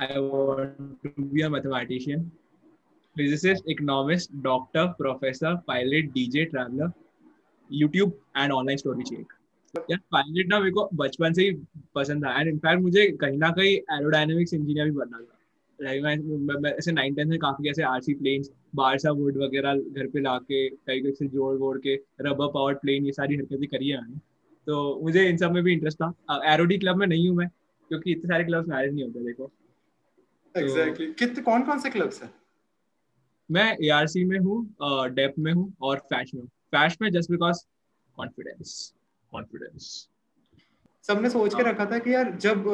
I 0.00 0.20
want 0.20 0.96
to 1.04 1.22
be 1.24 1.40
a 1.40 1.48
mathematician 1.48 2.30
physicist 3.16 3.68
economist 3.68 4.30
doctor 4.42 4.86
professor 4.98 5.56
pilot 5.66 6.12
DJ 6.12 6.44
traveller 6.44 6.92
YouTube 7.70 8.12
and 8.36 8.52
online 8.52 8.78
story 8.78 9.02
check 9.04 9.32
यार 9.74 9.98
पायलट 10.12 10.48
ना 10.48 10.58
मेरे 10.58 10.70
को 10.70 10.88
बचपन 10.94 11.32
से 11.32 11.42
ही 11.42 11.50
पसंद 11.94 12.24
था। 12.24 12.38
एंड 12.40 12.48
इनफैक्ट 12.48 12.82
मुझे 12.82 13.06
कहीं 13.20 13.38
ना 13.38 13.50
कहीं 13.50 13.76
एरोडायनेमिक्स 13.96 14.54
इंजीनियर 14.54 14.86
भी 14.86 14.92
बनना 14.92 15.18
था। 15.18 15.36
ऐसे 16.70 16.92
नाइन 16.92 17.14
टेंथ 17.14 17.26
में 17.26 17.38
काफ़ी 17.38 17.70
ऐसे 17.70 17.82
आरसी 17.82 18.14
प्लेन्स 18.14 18.50
बारसा 18.74 19.10
वुड 19.10 19.36
वगैरह 19.38 19.74
घर 19.74 20.06
पे 20.06 20.20
लाके 20.20 20.68
कहीं 20.68 21.02
कहीं 21.02 21.12
से 21.12 21.26
जोड़ 21.28 21.54
वोड़ 21.58 21.78
के 21.78 21.94
रबर 22.20 22.48
पावर 22.54 22.74
प्लेन 22.74 23.06
ये 23.06 23.12
सारी 23.12 23.36
हरकतें 23.36 23.66
करी 23.68 23.88
है 23.88 24.00
मैंने। 24.00 24.18
तो 24.66 25.00
मुझे 25.02 25.28
इन 25.28 25.36
सब 25.36 25.52
में 25.52 25.62
भी 25.62 25.72
इंटरेस्ट 25.72 26.02
था। 26.02 26.40
एरोडी 26.52 26.78
क्लब 26.78 26.96
में 26.96 27.06
नहीं 27.06 27.28
हूँ 27.28 27.36
मैं 27.36 27.48
क्योंकि 27.90 28.12
इतने 28.12 28.28
सारे 28.28 28.44
क्लब्स 28.44 28.68
मैनेज 28.68 28.94
नहीं 28.94 29.04
होते 29.04 29.24
देखो। 29.24 29.50
एग्जैक्टली 30.54 31.06
तो, 31.06 31.12
कितने 31.18 31.42
कौन 31.42 31.62
कौन 31.62 31.78
से 31.78 31.90
क्लब्स 31.90 32.22
हैं? 32.22 32.30
मैं 33.50 33.76
एआरसी 33.84 34.24
में 34.24 34.38
हूँ 34.38 34.64
डेप 35.14 35.34
में 35.38 35.52
हूँ 35.52 35.72
और 35.82 35.98
फैश 36.10 36.34
में 36.34 36.40
हूँ। 36.40 36.48
फैश 36.72 36.98
में 37.02 37.10
जस्ट 37.12 37.30
बिकॉज़ 37.30 37.64
कॉन्फिडेंस 38.16 38.92
कॉन्फिडेंस 39.32 39.90
सबने 41.04 41.30
सोच 41.30 41.54
के 41.54 41.62
हाँ। 41.62 41.70
रखा 41.70 41.84
था 41.86 41.98
कि 41.98 42.14
यार 42.14 42.30
जब 42.36 42.64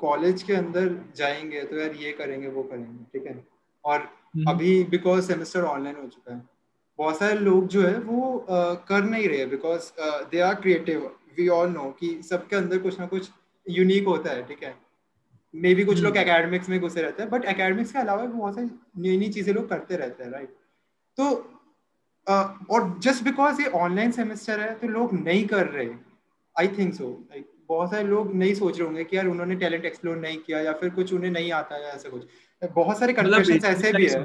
कॉलेज 0.00 0.42
के 0.42 0.54
अंदर 0.54 0.88
जाएँगे 1.16 1.62
तो 1.62 1.76
यार 1.76 1.94
ये 1.94 2.12
करेंगे 2.12 2.48
वो 2.48 2.62
करेंगे 2.62 3.04
ठीक 3.12 3.26
है 3.26 3.44
और 3.84 4.00
हम्म। 4.00 4.50
अभी 4.50 4.82
बिकॉज़ 4.84 5.26
सेमेस्टर 5.26 5.64
ऑनलाइन 5.64 5.96
हो 5.96 6.06
चुका 6.08 6.34
है 6.34 6.42
बहुत 6.98 7.18
सारे 7.18 7.38
लोग 7.38 7.66
जो 7.66 7.82
है 7.82 7.98
वो 7.98 8.38
आ, 8.38 8.74
कर 8.74 9.04
नहीं 9.04 9.28
रहे 9.28 9.46
because 9.46 9.90
they 10.30 10.40
are 10.40 10.54
creative 10.54 11.10
we 11.38 11.48
all 11.48 11.70
know 11.70 11.90
कि 12.00 12.20
सबके 12.22 12.56
अंदर 12.56 12.78
कुछ 12.78 12.98
ना 13.00 13.06
कुछ 13.06 13.30
यूनिक 13.66 14.06
होता 14.06 14.30
है 14.30 14.46
ठीक 14.46 14.62
है 14.62 14.74
मे 15.54 15.74
बी 15.74 15.84
कुछ 15.84 16.00
लोग 16.00 16.16
एकेडमिक्स 16.16 16.66
हम्म। 16.66 16.72
में 16.72 16.88
घुसे 16.88 17.02
रहते 17.02 17.22
हैं 17.22 17.30
बट 17.30 17.44
एकेडमिक्स 17.44 17.92
के 17.92 17.98
अलावा 17.98 18.24
बहुत 18.24 18.54
सारी 18.54 18.68
नई 18.98 19.16
नई 19.18 19.28
चीज़ें 19.28 19.52
लोग 19.54 19.68
करते 19.68 19.96
रहते 19.96 20.24
हैं 20.24 20.30
राइट 20.30 20.54
तो 21.18 21.24
uh, 21.24 21.61
और 22.70 22.98
जस्ट 22.98 23.24
बिकॉज़ 23.24 23.62
ये 23.62 23.68
ऑनलाइन 23.68 24.12
सेमेस्टर 24.12 24.60
है 24.60 24.74
तो 24.74 24.88
लोग 24.88 25.14
नहीं 25.14 25.46
कर 25.46 25.66
रहे। 25.66 25.88
आई 26.58 26.68
थिंक 26.68 26.94
सो 26.94 27.24
लाइक 27.30 27.46
बहुत 27.68 27.90
सारे 27.90 28.08
लोग 28.08 28.34
नहीं 28.34 28.54
सोच 28.54 28.78
रहे 28.78 28.86
होंगे 28.86 29.04
कि 29.04 29.16
यार 29.16 29.26
उन्होंने 29.26 29.56
टैलेंट 29.56 29.84
एक्सप्लोर 29.84 30.16
नहीं 30.16 30.38
किया 30.38 30.60
या 30.60 30.72
फिर 30.72 30.90
कुछ 30.90 31.12
उन्हें 31.12 31.30
नहीं 31.30 31.52
आता 31.52 31.74
है 31.74 31.82
ऐसा 31.82 32.08
कुछ। 32.08 32.26
बहुत 32.62 32.98
सारे 32.98 33.12
कंफ्यूजन 33.12 33.54
मतलब 33.54 33.70
ऐसे 33.70 33.92
भी 33.92 34.06
है। 34.06 34.20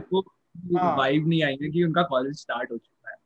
वाइब 0.73 1.21
हाँ। 1.21 1.29
नहीं 1.29 1.43
आएँगे 1.43 1.69
कि 1.69 1.83
उनका 1.83 2.03
कॉलेज 2.03 2.39
स्टार्ट 2.39 2.71
हो 2.71 2.77
चुका 2.77 3.09
है। 3.11 3.17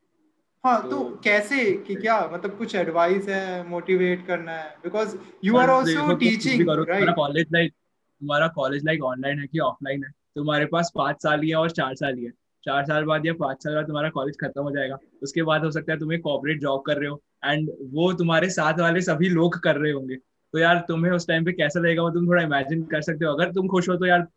हाँ 0.66 0.82
तो, 0.82 0.90
तो 0.90 1.22
कैसे 1.24 1.72
कि 1.88 1.96
क्या 1.96 2.30
मतलब 2.34 2.58
कुछ 2.58 2.76
एडवाइस 2.76 3.28
है 3.28 3.68
मोटिवेट 3.68 4.26
करना 4.28 4.52
है? 4.52 4.70
Because 4.84 5.18
you 5.44 5.58
are 5.58 5.70
also 5.70 6.16
teaching 6.16 6.70
right 6.70 7.10
college 7.16 7.48
like 7.54 7.72
तुम्हारा 7.72 8.48
कॉलेज 8.48 8.86
लाइक 8.86 9.04
ऑनलाइन 9.04 9.40
है 9.40 9.48
कि 9.48 9.60
ऑफलाइन 9.60 10.04
है? 10.04 10.12
तुम्हारे 10.36 10.66
पास 10.66 10.92
पाँच 10.96 11.24
साल 11.24 11.42
ही 11.42 11.50
है 11.50 11.56
और 11.56 11.72
चार 11.72 11.96
साल 11.96 12.18
ही 12.18 12.26
है। 12.26 12.32
चार 12.64 12.84
साल 12.86 13.04
बाद 13.06 13.26
या 13.26 13.34
पाँच 13.36 13.64
साल 13.64 13.76
बाद 13.76 13.88
तुम्हारा 13.88 14.10
कॉलेज 14.10 14.38
खत्म 14.40 14.62
हो 14.62 14.72
जाएगा। 14.72 14.98
उसके 15.24 15.44
बाद 15.44 15.64
हो 15.64 15.72
सकता 15.72 15.94
है 15.94 16.00
तुम्हें 16.00 16.20
कॉपरेट 16.22 16.60
जॉब 16.62 16.82
कर 16.82 16.98
रहे 16.98 17.10
हो 17.10 17.22
एंड 17.46 17.70
वो 17.94 18.12
तुम्हारे 18.16 18.50
साथ 18.52 18.80
वाले 18.80 19.02
सभी 19.02 19.30
लोग 19.30 19.60
कर 19.60 19.78
रहे 19.78 19.92
होंगे। 19.92 20.16
तो 20.16 20.60
यार 20.60 20.84
तुम्हें 20.88 21.12
उस 21.12 21.28
टाइम 21.28 21.46
पे 21.46 21.52
कैसा 21.54 21.80
लगेगा? 21.80 22.02
वो 22.04 22.10
तुम 22.10 22.28
थोड़ा 22.28 22.44
इमेजिन 22.44 22.84
कर 22.86 23.02
सकते 23.02 23.26
हो। 23.26 23.34
अगर 23.34 23.52
तुम 23.52 23.68
खुश 23.68 23.90
हो 23.90 23.96
तो 23.96 24.06
यार 24.06 24.28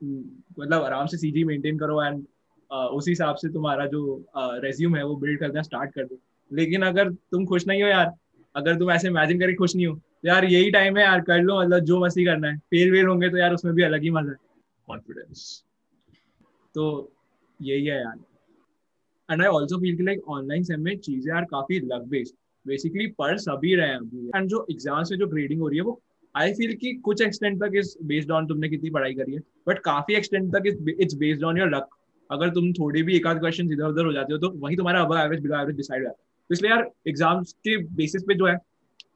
मतलब 0.00 0.82
आराम 0.82 1.06
से 1.06 1.16
सीजी 1.16 1.44
मेंटेन 1.44 1.78
करो 1.78 2.02
एंड 2.02 2.24
उस 2.70 3.08
हिसाब 3.08 3.36
से 3.36 3.48
तुम्हारा 3.52 3.86
जो 3.86 4.02
रेज्यूम 4.36 4.96
है 4.96 5.04
वो 5.04 5.16
बिल्ड 5.16 5.40
करना 5.40 5.62
स्टार्ट 5.62 5.92
कर 5.94 6.04
दो। 6.04 6.18
लेकिन 6.50 6.82
अगर 6.82 7.10
तुम 7.10 7.44
खुश 7.46 7.66
नहीं 7.66 7.82
हो 7.82 7.88
यार 7.88 8.12
अगर 8.54 8.78
तुम 8.78 8.90
ऐसे 8.90 9.08
इमेजिन 9.08 9.40
करके 9.40 9.54
खुश 9.54 9.74
नहीं 9.76 9.86
हो 9.86 9.94
तो 9.94 10.28
यार 10.28 10.44
यही 10.44 10.70
टाइम 10.70 10.96
है 10.96 11.04
यार 11.04 11.20
कर 11.22 11.40
लो 11.40 11.60
मतलब 11.60 11.84
जो 11.84 12.00
मस्ती 12.00 12.24
करना 12.24 12.48
है। 12.48 12.56
फेल 12.70 12.90
वेल 12.92 13.06
होंगे 13.06 13.28
तो 13.28 13.36
यार 13.36 13.54
उसमें 13.54 13.74
भी 13.74 13.82
अलग 13.82 14.02
ही 14.02 14.10
मज़ा 14.10 14.30
है। 14.30 14.36
कॉन्फिडेंस 14.88 15.62
तो 16.74 16.84
यही 17.62 17.84
है 17.84 17.96
यार। 17.96 18.14
एंड 19.28 19.42
आई 19.42 19.48
ऑल्सो 19.48 19.78
फील 19.80 19.96
की 19.96 20.02
लाइक 20.04 20.28
ऑनलाइन 20.30 20.62
सेम 20.64 20.80
में 20.80 20.96
चीज़ें 20.98 21.32
यार 21.32 21.44
काफ़ी 21.50 21.78
लक 21.82 22.06
बेस्ड 22.10 22.34
बेसिकली 22.66 23.06
पढ़ 23.18 23.36
सभी 23.40 23.74
रहे 23.74 23.88
हैं 23.88 23.96
अभी। 23.96 24.30
एंड 24.36 24.48
जो 24.48 24.66
एग्ज़ाम 24.70 25.02
से 25.04 25.16
जो 25.16 25.26
ग्रेडिंग 25.28 25.60
हो 25.60 25.68
रही 25.68 25.78
है 25.78 25.84
वो 25.84 26.00
आई 26.34 26.52
फील 26.54 26.74
कि 26.76 26.92
कुछ 27.04 27.22
एक्सटेंट 27.22 27.58
तक 27.60 27.72
इज़ 27.76 27.96
बेस्ड 28.06 28.30
ऑन 28.32 28.46
तुमने 28.46 28.68
कितनी 28.68 28.90
पढ़ाई 28.90 29.14
करी 29.14 29.34
है 29.34 29.40
बट 29.68 29.78
काफ़ी 29.84 30.14
एक्सटेंट 30.14 30.52
तक 30.52 30.66
it's 30.66 31.14
based 31.16 31.44
on 31.44 31.58
your 31.58 31.74
luck 31.74 31.88
अगर 32.30 32.50
तुम 32.50 32.72
थोड़ी 32.72 33.02
भी 33.02 33.16
एक 33.16 33.26
आध 33.26 33.38
क्वेश्चन 33.40 33.72
इधर 33.72 33.86
उधर 33.86 34.04
हो 34.04 34.12
जाते 34.12 34.32
हो 34.32 34.38
तो 34.38 34.50
वही 34.58 34.76
तुम्हारा 34.76 35.00
अब 35.02 35.16
एवरेज 35.16 35.40
बिलो 35.40 35.60
एवरेज 35.60 35.76
डिसाइड 35.76 36.02
होता 36.02 36.10
है। 36.10 36.24
तो 36.50 36.54
इसलिए 36.54 36.70
यार 36.70 36.90
एग्ज़ाम्स 37.08 37.52
के 37.54 37.76
बेसिस 37.94 38.22
पे 38.22 38.34
जो 38.34 38.46
है, 38.46 38.56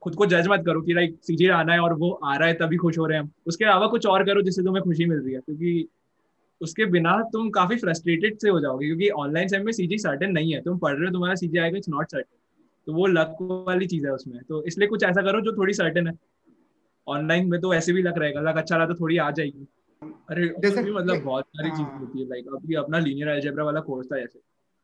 खुद 0.03 0.15
को 0.15 0.26
जज 0.26 0.49
मत 0.49 0.62
करो 0.67 0.81
कि 0.83 0.95
लाइक 0.95 1.17
सीजे 1.23 1.49
आना 1.53 1.73
है 1.73 1.81
और 1.81 1.93
वो 1.95 2.11
आ 2.12 2.37
रहा 2.37 2.49
है 2.49 2.55
तभी 2.57 2.76
खुश 2.76 2.99
हो 2.99 3.07
रहे 3.07 3.19
हैं 3.19 3.31
उसके 3.47 3.65
अलावा 3.65 3.87
कुछ 3.88 4.07
और 4.07 4.25
करो 4.25 4.43
जिससे 4.43 4.62
तुम्हें 4.62 4.83
खुशी 4.85 5.05
मिल 5.05 5.19
रही 5.19 5.35
है, 5.35 5.41
क्योंकि 5.41 5.88
उसके 6.60 6.84
बिना 6.86 7.16
तुम 7.32 7.48
काफ़ी 7.50 7.76
फ्रस्ट्रेटेड 7.76 8.38
से 8.38 8.48
हो 8.48 8.60
जाओगे 8.60 8.86
क्योंकि 8.86 9.08
ऑनलाइन 9.18 9.48
सेम 9.48 9.64
में 9.64 9.72
सीजी 9.72 9.98
सर्टेन 9.98 10.30
नहीं 10.30 10.54
है। 10.54 10.60
तुम 10.62 10.78
पढ़ 10.78 10.94
रहे 10.94 11.06
हो 11.06 11.12
तुम्हारा 11.12 11.34
सीजी 11.34 11.58
आएगा 11.58 11.78
इट्स 11.78 11.88
नॉट 11.88 12.10
सर्टेन 12.10 12.38
तो 12.86 12.92
वो 12.92 13.06
लक 13.06 13.36
वाली 13.68 13.86
चीज़ 13.86 14.06
है 14.06 14.12
उसमें। 14.12 14.38
तो 14.42 14.62
इसलिए 14.64 14.88
कुछ 14.88 15.04
ऐसा 15.04 15.22
करो 15.22 15.40
जो 15.40 15.52
थोड़ी 15.52 15.72
सर्टेन 15.72 16.06
है। 16.06 16.12
ऑनलाइन 17.06 17.48
में 17.50 17.60
तो 17.60 17.72
ऐसे 17.75 17.92
भी 17.92 18.02
लक 18.02 18.18
रहेगा। 18.18 18.40
लक 18.40 18.56
अच्छा 18.56 18.76
रहा 18.76 18.86
तो 18.86 18.94
थोड़ी 18.94 19.16
आ 19.18 19.30
जाएगी। 19.30 19.66
अरे 20.30 20.48
जैसे 20.60 20.82
भी 20.82 20.92
मतलब 20.92 21.22
बहुत 21.22 21.44
सारी 21.46 21.70
चीज़ 21.70 21.80
हाँ। 21.80 21.98
होती 21.98 22.20
है। 22.20 22.28
लाइक 22.28 22.46
अभी 22.54 22.75
अपना 22.75 22.98
लीनियर 22.98 23.28
अलजेब्रा 23.28 23.64
वाला 23.64 23.80
कोर्स 23.80 24.06
था 24.12 24.18
जैसे 24.18 24.38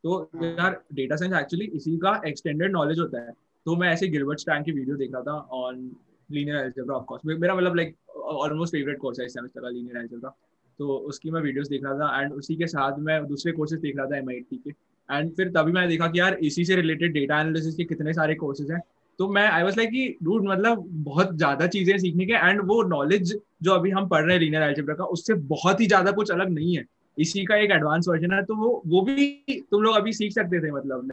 तो 0.05 0.19
हाँ। 0.35 0.45
यार 0.45 0.81
डेटा 0.95 1.17
साइंस 1.17 1.35
एक्चुअली 1.35 1.65
इसी 1.75 1.97
का 1.97 2.21
एक्सटेंडेड 2.27 2.73
नॉलेज 2.73 2.99
होता 2.99 3.21
है। 3.21 3.33
तो 3.67 3.77
मैं 3.77 3.89
ऐसे 3.89 4.09
गिलबर्ट 4.09 4.39
स्टैंड 4.39 4.65
की 4.65 4.73
वीडियो 4.73 4.97
देख 4.97 5.13
रहा 5.13 5.23
था 5.23 5.39
on 5.57 5.91
linear 6.29 6.57
algebra 6.57 6.97
of 6.97 7.05
course 7.05 7.23
मेरा 7.27 7.55
मतलब 7.55 7.77
लाइक 7.77 7.97
ऑलमोस्ट 8.17 8.75
फेवरेट 8.75 8.99
कोर्स 8.99 9.21
है 9.21 9.27
इस 9.27 9.35
सेमेस्टर 9.35 9.61
का 9.61 9.69
लीनियर 9.69 9.97
अलजेब्रा 9.97 10.35
तो 10.79 10.97
उसकी 11.09 11.31
मैं 11.31 11.41
वीडियोस 11.41 11.69
देख 11.69 11.85
रहा 11.85 11.95
था 11.95 12.23
एंड 12.23 12.33
उसी 12.33 12.57
के 12.57 12.67
साथ 12.67 12.99
मैं 13.01 13.25
दूसरे 13.27 13.53
कोर्सेज 13.53 13.81
देख 13.81 13.97
रहा 13.97 14.07
था 14.07 14.17
एमआईटी 14.17 14.57
के 14.59 14.71
एंड 15.09 15.33
फिर 15.37 15.49
तभी 15.51 15.73
मैंने 15.73 15.89
देखा 15.89 16.07
कि 16.09 16.21
यार 16.21 16.35
इसी 16.43 16.65
से 16.65 16.77
रिलेटेड 16.77 17.13
डेटा 17.13 17.41
एनालिसिस 17.41 17.75
के 17.75 17.85
कितने 17.85 18.13
सारे 18.13 18.35
कोर्सेज 18.35 18.71
हैं। 18.71 18.81
तो 19.19 19.29
मैं 19.29 19.47
आई 19.49 19.63
वाज 19.63 19.77
लाइक 19.79 20.17
डूड 20.23 20.47
मतलब 20.49 20.85
बहुत 21.05 21.37
ज़्यादा 21.37 21.67
चीज़ें 21.67 21.97
सीखने 21.99 22.27
के 22.27 22.33
एंड 22.33 22.61
वो 22.67 22.83
नॉलेज 22.89 23.35
जो 23.63 23.73
अभी 23.73 23.91
हम 23.91 24.09
पढ़ 24.09 24.25
रहे 24.25 24.35
हैं 24.35 24.41
लीनियर 24.41 24.63
एल्जेब्रा 24.63 24.95
का, 24.95 25.05
उससे 25.07 25.35
बहुत 25.35 25.81
ही 25.81 25.87
ज़्यादा 25.87 26.11
कुछ 26.13 26.31
अलग 26.31 26.51
नहीं 26.51 26.77
है। 26.77 26.85
इसी 27.17 27.45
का 27.45 27.57
एक 27.57 27.71
एडवांस 27.71 28.09
वर्जन 28.09 28.33
है 28.33 28.43
तो 28.45 28.55
वो 28.57 28.83
वो 28.87 29.01
भी 29.03 29.27
तुम 29.71 29.83
लोग 29.83 29.97
अभी 29.97 30.13
सीख 30.13 30.33
सकते 30.33 30.61
थे 30.61 30.71
मतलब 30.71 31.13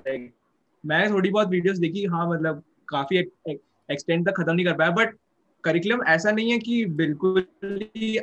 मैं 0.84 1.10
थोड़ी 1.12 1.30
बहुत 1.30 1.50
वीडियोस 1.50 1.78
देखी 1.78 2.04
हाँ 2.06 2.30
मतलब 2.30 2.64
काफ़ी 2.90 3.18
एक्सटेंड 3.18 4.26
तक 4.28 4.36
खत्म 4.36 4.54
नहीं 4.54 4.66
कर 4.66 4.74
पाया 4.74 4.92
बट 4.92 5.16
करिकुलम 5.64 6.04
ऐसा 6.08 6.32
नहीं 6.32 6.52
है 6.52 6.58
कि 6.60 6.84
बिल्कुल 6.98 7.46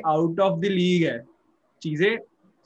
आउट 0.05 0.39
ऑफ़ 0.39 0.59
द 0.59 0.65
लीग 0.65 1.03
है। 1.05 1.19
चीज़ें 1.81 2.17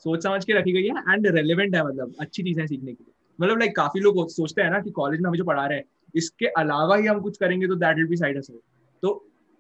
सोच 0.05 0.23
समझ 0.23 0.43
के 0.45 0.53
रखी 0.53 0.71
गई 0.73 0.83
है 0.83 1.13
एंड 1.13 1.27
रेलिवेंट 1.29 1.75
है 1.75 1.83
मतलब 1.85 2.13
अच्छी 2.19 2.43
चीज़ें 2.43 2.65
सीखने 2.67 2.93
के 2.93 3.03
लिए। 3.03 3.13
मतलब 3.39 3.59
लाइक 3.59 3.75
काफ़ी 3.75 3.99
लोग 4.01 4.27
सोचते 4.29 4.61
हैं 4.61 4.69
ना 4.71 4.79
कि 4.79 4.91
कॉलेज 4.91 5.21
में 5.21 5.27
हमें 5.27 5.37
जो 5.37 5.43
पढ़ा 5.45 5.65
रहे 5.65 5.77
हैं, 5.77 5.85
इसके 6.15 6.45
अलावा 6.57 6.95
ही 6.95 7.07
हम 7.07 7.19
कुछ 7.21 7.37
करेंगे 7.37 7.67
तो 7.67 7.75
दैट 7.77 7.95
विल 7.97 8.07
बी 8.07 8.17
साइड 8.17 8.37
असल 8.37 8.59
तो 9.03 9.09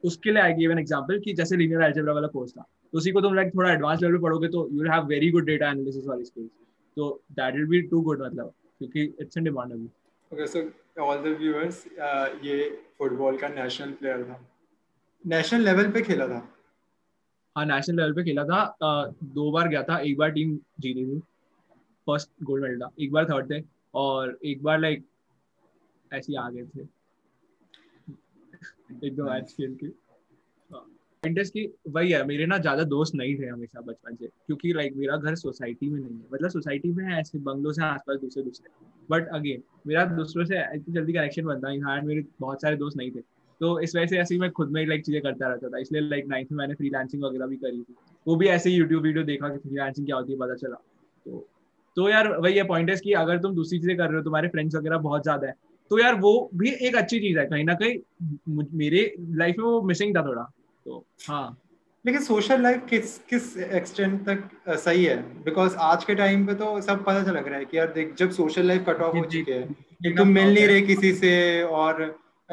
उसके 0.03 0.31
लिए 0.31 0.41
आई 0.41 0.53
गिव 0.53 0.71
एन 0.71 0.79
एग्जांपल 0.79 1.19
कि 1.19 1.33
जैसे 1.33 1.57
लीनियर 1.57 1.81
अलजेब्रा 1.81 2.13
वाला 2.13 2.27
कोर्स 2.27 2.51
था 2.51 2.61
तो 2.61 2.97
उसी 2.97 3.11
को 3.11 3.21
तुम 3.21 3.33
लाइक 3.35 3.55
थोड़ा 3.55 3.71
एडवांस 3.71 4.01
लेवल 4.01 4.13
पे 4.13 4.21
पढ़ोगे 4.21 4.47
तो 4.47 4.67
you 4.71 4.81
will 4.81 4.91
have 4.91 5.05
very 5.07 5.29
good 5.31 5.45
data 5.45 5.69
analysis 5.69 6.07
वाली 6.07 6.25
स्किल्स 6.25 6.49
तो 6.97 7.09
that 7.31 7.55
will 7.55 7.65
be 7.67 7.81
too 7.89 8.01
good 8.01 8.21
मतलब 8.21 8.53
क्योंकि 8.79 9.03
इट्स 9.21 9.37
इन 9.37 9.43
डिमांड 9.43 9.71
अभी। 9.71 9.89
Okay 10.31 10.47
so 10.47 11.03
all 11.03 11.17
the 11.19 11.35
viewers 11.39 11.85
ये 12.43 12.69
फुटबॉल 12.97 13.37
का 13.37 13.47
नेशनल 13.49 13.91
प्लेयर 13.91 14.23
था। 14.23 14.39
नेशनल 15.25 15.61
लेवल 15.61 15.91
पे 15.91 16.01
खेला 16.01 16.27
था। 16.27 16.47
हाँ 17.55 17.65
नेशनल 17.65 17.95
लेवल 17.95 18.13
पे 18.13 18.23
खेला 18.23 18.43
था। 18.43 18.63
दो 19.23 19.51
बार 19.51 19.67
गया 19.67 19.83
था। 19.83 19.99
एक 19.99 20.17
बार 20.17 20.31
टीम 20.31 20.55
जीती 20.79 21.05
थी। 21.05 21.19
फ़र्स्ट 22.07 22.29
गोल्ड 22.43 22.63
मेडल 22.63 22.79
था। 22.79 22.89
एक 22.99 23.11
बार 23.11 23.25
थर्ड 23.25 23.51
थे 23.51 23.63
और 23.93 24.37
एक 24.45 24.63
बार 24.63 24.79
लाइक 24.79 25.05
ऐसे 26.11 26.35
आ 26.35 26.49
गए 26.49 26.65
थे। 26.65 26.87
एक 29.07 29.15
दो 29.15 29.23
मैच 29.23 29.53
खेल 29.57 29.75
के। 29.75 29.87
इंटरेस्ट 31.23 31.55
हाँ। 31.55 31.63
की 31.63 31.91
वही 31.91 32.11
है 32.11 32.23
मेरे 32.25 32.45
ना 32.45 32.57
ज़्यादा 32.57 32.83
दोस्त 32.83 33.15
नहीं 33.15 33.35
थे 33.39 33.45
हमेशा 33.45 33.81
बचपन 33.81 34.15
से 34.15 34.27
क्योंकि 34.27 34.71
लाइक 34.73 34.95
मेरा 34.95 35.17
घर 35.17 35.35
सोसाइटी 35.35 35.89
में 35.89 35.99
नहीं 35.99 36.13
है। 36.13 36.25
मतलब 36.33 36.49
सोसाइटी 36.49 36.91
में 36.91 37.03
है 37.05 37.19
ऐसे 37.19 37.39
बंगलों 37.39 37.71
से 37.71 37.83
आसपास 37.83 38.19
दूसरे 38.19 38.43
दूसरे 38.43 38.69
बट 39.09 39.27
अगेन 39.29 39.63
मेरा 39.87 40.05
दूसरों 40.07 40.45
से 40.45 40.61
इतनी 40.75 40.93
जल्दी 40.93 41.13
कनेक्शन 41.13 41.45
बनता 41.45 41.67
नहीं 41.67 41.81
था। 41.81 42.01
मेरे 42.01 42.25
बहुत 42.39 42.61
सारे 42.61 42.75
दोस्त 42.75 42.97
नहीं 42.97 43.11
थे। 43.11 43.21
तो 43.61 43.79
इस 43.79 43.95
वजह 43.95 44.05
से 44.05 44.17
ऐसे 44.17 44.33
ही 44.35 44.39
मैं 44.41 44.49
खुद 44.51 44.71
में 44.71 44.85
लाइक 44.87 45.03
चीज़ें 45.05 45.21
करता 45.21 45.47
रहता 45.47 45.69
था। 45.69 45.79
इसलिए 45.79 46.01
लाइक 46.01 46.27
नाइन्थ 46.27 46.51
में 46.51 46.57
मैंने 46.57 46.73
फ्रीलांसिंग 46.73 47.23
वगैरह 47.23 47.45
भी 47.47 47.55
करी 47.57 47.79
थी। 47.79 47.95
वो 48.27 48.35
भी 48.35 48.47
ऐसे 48.49 48.69
ही 48.69 48.75
यूट्यूब 48.75 49.03
वीडियो 49.03 49.23
देखा 49.23 49.49
कि 49.49 49.57
फ्रीलांसिंग 49.59 50.05
क्या 50.05 50.15
होती 50.15 50.33
है 50.33 50.39
पता 50.39 50.55
चला। 50.57 50.75
तो 51.25 51.47
तो 51.97 52.09
यार 52.09 52.27
वही 52.37 52.53
है 52.53 52.63
पॉइंट 52.65 52.89
है 52.89 52.95
कि 52.97 53.13
अगर 53.15 53.37
तुम 53.39 53.55
दूसरी 53.55 53.79
चीज़ें 53.79 53.97
कर 53.97 54.07
रहे 54.07 54.17
हो 54.17 54.23
तुम्हारे 54.23 54.47
फ्रेंड्स 54.47 54.75
वगैरह 54.75 54.97
बहुत 54.99 55.23
ज़्यादा 55.23 55.47
है 55.47 55.53
तो 55.91 55.99
यार 55.99 56.15
वो 56.19 56.49
भी 56.53 56.69
एक 56.81 56.95
अच्छी 56.95 57.19
चीज़ 57.19 57.37
है। 57.39 57.45
कहीं 57.45 57.63
ना 57.63 57.73
कहीं 57.73 58.63
मेरे 58.75 59.13
लाइफ 59.37 59.55
में 59.57 59.65
वो 59.65 59.81
मिसिंग 59.81 60.15
था 60.15 60.25
थोड़ा। 60.25 60.43
तो 60.85 61.03
हाँ। 61.27 61.57
लेकिन 62.05 62.21
सोशल 62.23 62.61
लाइफ 62.61 62.85
किस 62.89 63.17
किस 63.29 63.57
एक्सटेंट 63.59 64.21
तक 64.25 64.77
सही 64.77 65.03
है? 65.05 65.17
बिकॉज़ 65.43 65.75
आज 65.81 66.03
के 66.03 66.15
टाइम 66.15 66.45
पे 66.47 66.53
तो 66.53 66.79
सब 66.81 67.03
पता 67.05 67.23
चल 67.23 67.31
रहा 67.31 67.57
है 67.57 67.65
कि 67.65 67.77
यार 67.77 67.91
देख 67.93 68.15
जब 68.15 68.31
सोशल 68.31 68.67
लाइफ 68.67 68.85
कट 68.87 69.01
ऑफ़ 69.01 69.15
हो 69.17 69.25
चुके 69.25 69.53
हैं 69.53 70.15
तुम 70.17 70.27
मिल 70.29 70.53
नहीं 70.53 70.65
रहे 70.67 70.81
किसी 70.83 71.13
से 71.13 71.31
और 71.63 72.03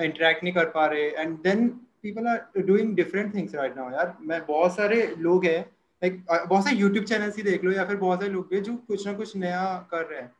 इंटरेक्ट 0.04 0.44
नहीं 0.44 0.52
कर 0.54 0.64
पा 0.70 0.86
रहे. 0.86 1.08
And 1.10 1.36
then 1.42 1.68
people 2.02 2.26
are 2.26 2.62
doing 2.62 2.94
different 2.96 3.34
things 3.34 3.54
right 3.54 3.76
now 3.76 3.90
यार. 3.92 4.16
मैं 4.20 4.40
बहुत 4.46 4.74
सारे 4.76 5.06
लोग 5.18 5.44
हैं 5.44 5.60
लाइक 6.02 6.24
बहुत 6.30 6.64
सारे 6.64 6.76
यूट्यूब 6.76 7.04
चैनल्स 7.04 7.36
ही 7.36 7.42
देख 7.42 7.64
लो 7.64 7.72
या 7.72 7.84
फिर 7.84 7.96
बहुत 7.96 8.20
सारे 8.20 8.32
लोग 8.32 8.48
भी 8.50 8.60
जो 8.60 8.76
कुछ 8.88 9.06
ना 9.06 9.12
कुछ 9.12 9.36
नया 9.36 9.64
कर 9.90 10.04
रहे 10.06 10.20
हैं. 10.20 10.32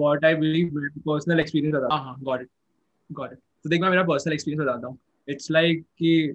What 0.00 0.24
I 0.24 0.34
believe 0.40 0.80
personal 1.06 1.42
experience 1.42 1.74
बताता 1.74 1.94
हाँ. 1.96 2.16
got 2.22 2.42
it 2.42 2.50
got 3.10 3.32
it. 3.32 3.38
तो 3.64 3.70
देख 3.70 3.80
मैं 3.80 3.90
मेरा 3.90 4.04
personal 4.06 4.36
experience 4.36 4.62
बताता 4.62 4.86
हूँ. 4.86 4.98
It's 5.28 5.50
like 5.56 5.84
कि 5.98 6.34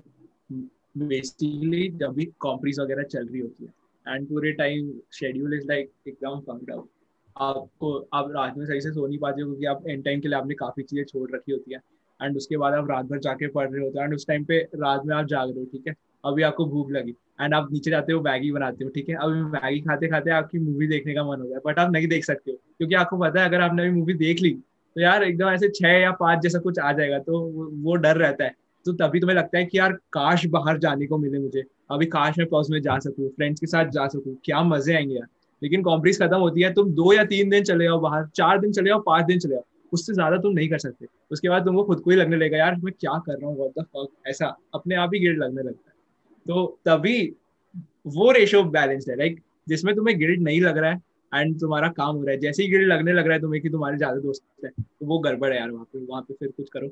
basically 1.08 1.90
जब 2.00 2.14
भी 2.14 2.26
कॉम्प्रीज 2.40 2.80
वगैरह 2.80 3.04
चल 3.04 3.28
रही 3.28 3.42
होती 3.42 3.66
है 3.66 4.16
एंड 4.16 4.28
पूरे 4.30 4.52
टाइम 4.54 4.92
शेड्यूल 5.14 5.54
इज़ 5.54 5.68
लाइक 5.68 5.92
एकदम 6.08 6.40
फंक्ड 6.48 6.72
आउट 6.72 6.90
आपको 7.36 7.94
आप 8.14 8.32
रात 8.32 8.58
में 8.58 8.66
सही 8.66 8.82
से 8.82 8.92
सो 8.92 9.08
नहीं 9.08 9.20
पाते 9.20 9.42
हो 9.42 9.48
क्योंकि 9.48 9.66
आप 9.66 9.88
एंड 9.88 10.04
टाइम 10.06 10.22
के 10.22 10.28
लिए 10.28 10.38
आपने 10.38 10.56
काफ़ी 10.56 10.84
चीज़ें 10.84 11.04
छोड़ 11.06 11.30
रखी 11.32 11.52
होती 11.52 11.74
है. 11.74 11.80
एंड 12.20 12.38
उसके 12.38 12.58
बाद 12.58 12.74
आप 12.74 12.90
रात 12.92 13.06
भर 13.06 13.20
जाके 13.20 13.48
पढ़ 13.48 13.70
रहे 13.70 13.84
होते 13.84 14.00
हैं। 14.00 14.06
एंड 14.06 14.16
उस 14.16 14.28
टाइम 14.28 14.44
पे 14.44 14.60
रात 14.76 15.02
में 15.06 15.16
आप 15.16 15.26
जाग 15.26 15.50
रहे 15.50 15.60
हो, 15.60 15.66
ठीक 15.66 15.88
है? 15.88 15.94
अभी 16.24 16.42
आपको 16.42 16.66
भूख 16.66 16.92
लगी। 16.92 17.14
एंड 17.42 17.54
आप 17.54 17.68
नीचे 17.72 17.92
जाते 17.92 18.14
हो, 18.14 18.22
मैगी 18.22 18.52
बनाते 18.52 18.84
हो, 18.84 18.90
ठीक 18.90 19.10
है? 19.10 19.16
अभी 19.16 19.42
मैगी 19.52 19.80
खाते 19.82 20.08
खाते 20.08 20.32
आपकी 20.32 20.60
मूवी 20.60 20.88
देखने 20.88 21.14
का 21.14 21.24
मन 21.24 21.42
हो 21.42 21.48
गया। 21.48 21.60
बट 21.66 21.80
आप 21.80 21.92
नहीं 21.92 22.08
देख 22.08 22.26
सकते 22.26 22.52
हो, 22.52 22.58
क्योंकि 22.78 22.96
आपको 22.96 23.18
पता 23.18 23.42
है, 23.42 23.48
अगर 23.48 23.62
आपने 23.62 23.82
अभी 23.82 23.92
मूवी 23.92 24.14
देख 24.16 24.42
ली 24.42 24.58
तो 24.96 25.02
यार 25.02 25.24
एकदम 25.24 25.48
ऐसे 25.48 25.68
छह 25.70 25.88
या 25.90 26.12
पाँच 26.12 26.42
जैसा 26.42 26.60
कुछ 26.60 26.80
आ 26.80 26.92
जाएगा 26.94 27.18
तो 27.20 27.40
वो 27.84 27.96
डर 27.96 28.18
रहता 28.18 28.44
है। 28.44 28.54
तो 28.86 28.94
तभी 28.94 29.20
तुम्हें 29.20 29.36
लगता 29.38 29.58
है 29.58 29.66
कि 29.66 29.78
यार 29.78 29.92
काश 30.14 30.46
बाहर 30.48 30.78
जाने 30.78 31.08
को 31.08 31.18
मिले 31.18 31.40
मुझे। 31.40 31.64
अभी 31.92 32.06
काश 32.08 32.38
मैं 32.40 32.48
पॉज 32.48 32.70
में 32.72 32.82
जा 32.82 32.98
सकूँ 33.00 33.30
फ्रेंड्स 33.30 33.60
के 33.60 33.68
साथ 33.68 33.90
जा 33.90 34.08
सकूँ। 34.08 34.36
क्या 34.44 34.62
मज़े 34.64 34.96
आएँगे 34.96 35.16
यार। 35.16 35.28
लेकिन 35.62 35.82
कॉम्प्रीज 35.82 36.22
खत्म 36.22 36.38
होती 36.38 36.62
है, 36.62 36.74
तुम 36.74 36.92
दो 36.92 37.14
या 37.14 37.24
तीन 37.26 37.50
दिन 37.50 37.64
चले 37.64 37.86
जाओ 37.86 38.00
बाहर, 38.00 38.26
चार 38.28 38.60
दिन 38.60 38.72
चले 38.72 38.90
जाओ, 38.90 39.00
पाँच 39.00 39.26
दिन 39.26 39.40
चले 39.40 39.56
जाओ। 39.56 39.64
उससे 39.94 40.14
ज़्यादा 40.14 40.38
तुम 40.38 40.54
नहीं 40.54 40.70
कर 40.70 40.78
सकते। 40.80 41.06
उसके 41.32 41.50
बाद 41.50 41.66
तुमको 41.66 41.84
खुद 41.84 42.00
को 42.02 42.12
ही 42.12 42.18
लगने 42.18 42.38
लगेगा 42.38 42.58
यार 42.58 42.76
मैं 42.84 42.94
क्या 43.00 43.18
कर 43.28 43.38
रहा 43.40 43.50
हूँ? 43.50 44.08
ऐसा 44.28 44.56
अपने 44.74 44.96
आप 44.96 45.12
ही 45.14 45.20
गिल्ड 45.20 45.44
लगने 45.44 45.62
लगता 45.62 45.90
है। 45.90 45.96
तो 46.46 46.80
तभी 46.86 47.22
वो 48.08 48.32
रेशो 48.32 48.64
बैलेंस 48.72 49.06
है। 49.10 49.16
लाइक 49.18 49.40
जिसमें 49.68 49.96
तुम्हें 49.96 50.18
गिल्ड 50.20 50.42
नहीं 50.42 50.62
लग 50.62 50.78
रहा 50.78 50.92
है 50.92 51.02
एंड 51.32 51.60
तुम्हारा 51.60 51.88
काम 51.98 52.16
हो 52.16 52.24
रहा 52.24 52.32
है 52.32 52.40
जैसे 52.40 52.64
ही 52.64 52.70
गिल्ड 52.70 52.88
लगने 52.88 53.14
लग 53.14 53.26
रहा 53.26 53.34
है 53.34 53.42
तुम्हें 53.42 53.62
कि 53.62 53.70
तुम्हारे 53.70 53.98
ज़्यादा 53.98 54.20
दोस्त 54.20 54.44
है 54.66 54.70
तो 54.72 55.06
वो 55.06 55.20
गड़बड़ 55.20 55.52
है 55.52 55.60
यार 55.60 55.72
वहाँ 55.72 55.86
पे 55.94 56.06
वहाँ 56.06 56.22
पे 56.22 56.34
फिर 56.34 56.52
कुछ 56.58 56.70
करो। 56.70 56.88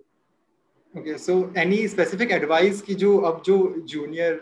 Okay 0.93 1.17
so 1.17 1.33
any 1.57 1.87
specific 1.87 2.31
advice 2.31 2.81
की 2.81 2.95
जो 2.95 3.17
अब 3.19 3.41
जो 3.45 3.57
जूनियर 3.89 4.39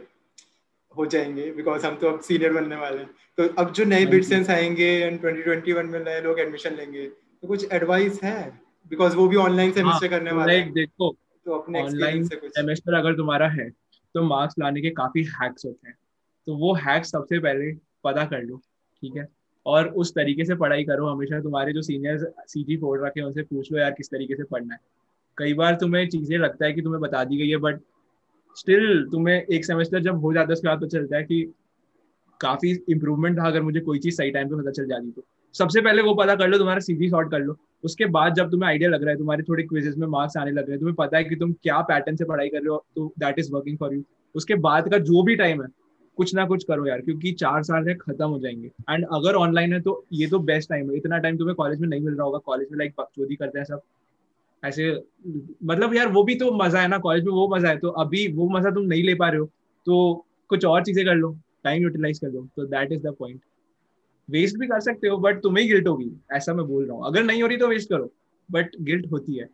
हो 0.95 1.05
जाएँगे 1.05 1.49
बिकॉज़ 1.51 1.85
हम 1.85 1.95
तो 1.95 2.09
अब 2.09 2.19
सीनियर 2.21 2.53
बनने 2.53 2.75
वाले 2.75 2.97
हैं 2.97 3.09
तो 3.37 3.47
अब 3.61 3.71
जो 3.73 3.85
नए 3.85 4.05
बिटसेंस 4.05 4.49
आएँगे 4.49 4.89
एंड 4.97 5.19
2021 5.21 5.85
में 5.85 5.99
नए 5.99 6.21
लोग 6.21 6.39
एडमिशन 6.39 6.75
लेंगे 6.75 7.09
तो 7.45 7.49
कुछ 7.49 7.71
एडवाइस 7.71 8.19
है? 8.23 8.49
बिकॉज़ 8.89 9.15
वो 9.15 9.27
भी 9.27 9.35
ऑनलाइन 9.35 9.71
सेमेस्टर 9.71 10.07
हाँ, 10.07 10.19
करने 10.19 10.31
वाले 10.31 10.53
हैं। 10.53 10.71
देखो 10.73 11.15
तो 11.45 11.51
अपने 11.51 11.81
ऑनलाइन 11.81 12.23
सेमेस्टर 12.27 12.93
अगर 12.93 13.13
तुम्हारा 13.13 13.47
है 13.47 13.69
तो 14.15 14.23
मार्क्स 14.23 14.55
लाने 14.59 14.81
के 14.81 14.89
काफ़ी 14.89 15.23
हैक्स 15.23 15.65
होते 15.65 15.87
हैं। 15.87 15.97
तो 16.47 16.55
वो 16.55 16.73
हैक्स 16.73 17.11
सबसे 17.11 17.39
पहले 17.39 17.71
पता 18.03 18.25
कर 18.25 18.41
लो 18.41 18.57
ठीक 18.57 19.15
है? 19.15 19.27
और 19.65 19.87
उस 19.87 20.13
तरीके 20.15 20.45
से 20.45 20.55
पढ़ाई 20.55 20.83
करो 20.83 21.07
हमेशा 21.07 21.41
तुम्हारे 21.41 21.73
जो 21.73 21.81
सीनियर्स 21.81 22.25
सी 22.47 22.63
जी 22.63 22.77
फोड़ 22.77 23.05
रखे 23.05 23.21
उनसे 23.21 23.41
पूछ 23.41 23.71
लो 23.71 23.79
यार 23.79 23.91
किस 23.91 24.07
तरीके 24.07 24.35
से 24.35 24.43
पढ़ना 24.43 24.73
है। 24.73 24.79
कई 25.37 25.53
बार 25.53 25.75
तुम्हें 25.75 26.09
चीज़ें 26.09 26.37
लगता 26.37 26.65
है 26.65 26.73
कि 26.73 26.81
तुम्हें 26.81 27.01
बता 27.01 27.23
दी 27.23 27.37
गई 27.37 27.49
है 27.49 27.57
बट 27.57 27.79
स्टिल 28.57 29.07
तुम्हें 29.11 29.41
एक 29.41 29.65
सेमेस्टर 29.65 29.99
जब 29.99 30.21
हो 30.21 30.33
जाता 30.33 30.47
है 30.47 30.53
उसके 30.53 30.67
बाद 30.67 30.79
तो 30.79 30.87
चलता 30.87 31.17
है 31.17 31.23
कि 31.23 31.53
काफ़ी 32.41 32.71
इंप्रूवमेंट 32.89 33.39
था 33.39 33.47
अगर 33.47 33.61
मुझे 33.61 33.79
कोई 33.79 33.99
चीज़ 33.99 34.15
सही 34.15 34.31
टाइम 34.31 34.49
पे 34.49 34.55
पता 34.55 34.71
चल 34.71 34.87
जाती 34.87 35.11
तो। 35.11 35.25
सबसे 35.55 35.81
पहले 35.81 36.01
वो 36.01 36.13
पता 36.13 36.35
कर 36.35 36.47
लो, 36.47 36.57
तुम्हारा 36.57 36.79
सीधी 36.81 37.09
शॉर्ट 37.09 37.31
कर 37.31 37.39
लो। 37.39 37.57
उसके 37.83 38.05
बाद 38.07 38.33
जब 38.35 38.51
तुम्हें 38.51 38.69
आइडिया 38.69 38.89
लग 38.89 39.03
रहा 39.03 39.11
है, 39.11 39.17
तुम्हारे 39.17 39.43
थोड़े 39.43 39.63
क्विजेस 39.63 39.95
में 39.97 40.07
मार्क्स 40.09 40.37
आने 40.37 40.51
लग 40.51 40.57
रहे 40.59 40.71
हैं, 40.71 40.79
तुम्हें 40.79 40.95
पता 40.97 41.17
है 41.17 41.23
कि 41.23 41.35
तुम 41.35 41.53
क्या 41.53 41.79
पैटर्न 41.83 42.15
से 42.15 42.25
पढ़ाई 42.25 42.49
कर 42.49 42.59
रहे 42.59 42.69
हो 42.69 42.83
तो 42.95 43.13
that 43.19 43.39
is 43.39 43.51
working 43.53 43.77
for 43.77 43.93
you 43.93 44.03
उसके 44.35 44.55
बाद 44.61 44.89
का 44.91 44.97
जो 44.99 45.23
भी 45.23 45.35
टाइम 45.35 45.61
है, 45.61 45.67
कुछ 46.17 46.33
ना 46.35 46.45
कुछ 46.45 46.63
करो 46.63 46.85
यार, 46.87 47.01
क्योंकि 47.01 47.31
चार 47.33 47.63
साल 47.63 47.87
है 47.87 47.93
खत्म 47.95 48.27
हो 48.27 48.39
जाएँगे। 48.39 48.67
एंड 48.89 49.05
अगर 49.13 49.35
ऑनलाइन 49.35 49.73
है 49.73 49.79
तो 49.81 50.03
ये 50.13 50.27
तो 50.27 50.39
बेस्ट 50.41 50.69
टाइम 50.69 50.89
है। 50.91 50.97
इतना 50.97 51.17
टाइम 51.17 51.37
तुम्हें 51.37 51.55
कॉलेज 51.55 51.79
में 51.79 51.87
नहीं 51.87 52.01
मिल 52.01 52.13
रहा 52.13 52.25
होगा। 52.25 52.37
कॉलेज 52.45 52.67
में 52.71 52.77
लाइक 52.79 52.93
बकचोदी 52.99 53.35
करते 53.35 53.59
हैं 53.59 53.65
सब। 53.65 53.81
ऐसे 54.63 54.91
मतलब 55.63 55.95
यार, 55.95 56.07
वो 56.07 56.23
भी 56.23 56.35
तो 56.35 56.51
मज़ा 56.57 56.81
है 56.81 56.87
ना 56.87 56.97
कॉलेज 56.99 57.23
में 57.25 57.31
वो 57.33 57.47
मज़ा 57.55 57.69
है। 57.69 57.77
तो 57.77 57.89
अभी 58.03 58.27
वो 58.33 58.49
मज़ा 58.49 58.71
तुम 58.71 58.83
नहीं 58.85 59.03
ले 59.03 59.15
पा 59.15 59.29
रहे 59.29 59.39
हो 59.39 59.45
तो 59.87 60.25
कुछ 60.49 60.65
और 60.65 60.83
चीज़ें 60.83 61.05
कर 61.05 61.15
लो। 61.15 61.35
टाइम 61.63 61.83
यूटिलाइज 61.83 62.19
कर 62.19 62.27
लो। 62.27 62.47
तो 62.55 62.65
that 62.67 62.91
is 62.91 63.01
the 63.03 63.15
point 63.19 63.41
waste 64.29 64.57
भी 64.57 64.67
कर 64.67 64.79
सकते 64.81 65.07
हो 65.07 65.17
बट 65.17 65.41
तुम्हें 65.41 65.67
गिल्ट 65.67 65.87
होगी 65.87 66.11
ऐसा 66.33 66.53
मैं 66.53 66.65
बोल 66.67 66.85
रहा 66.85 66.97
हूँ। 66.97 67.05
अगर 67.07 67.23
नहीं 67.23 67.41
हो 67.41 67.47
रही 67.47 67.57
तो 67.57 67.67
वेस्ट 67.67 67.89
करो 67.89 68.11
बट 68.49 68.75
गिल्ट 68.81 69.11
होती 69.11 69.37
है। 69.37 69.49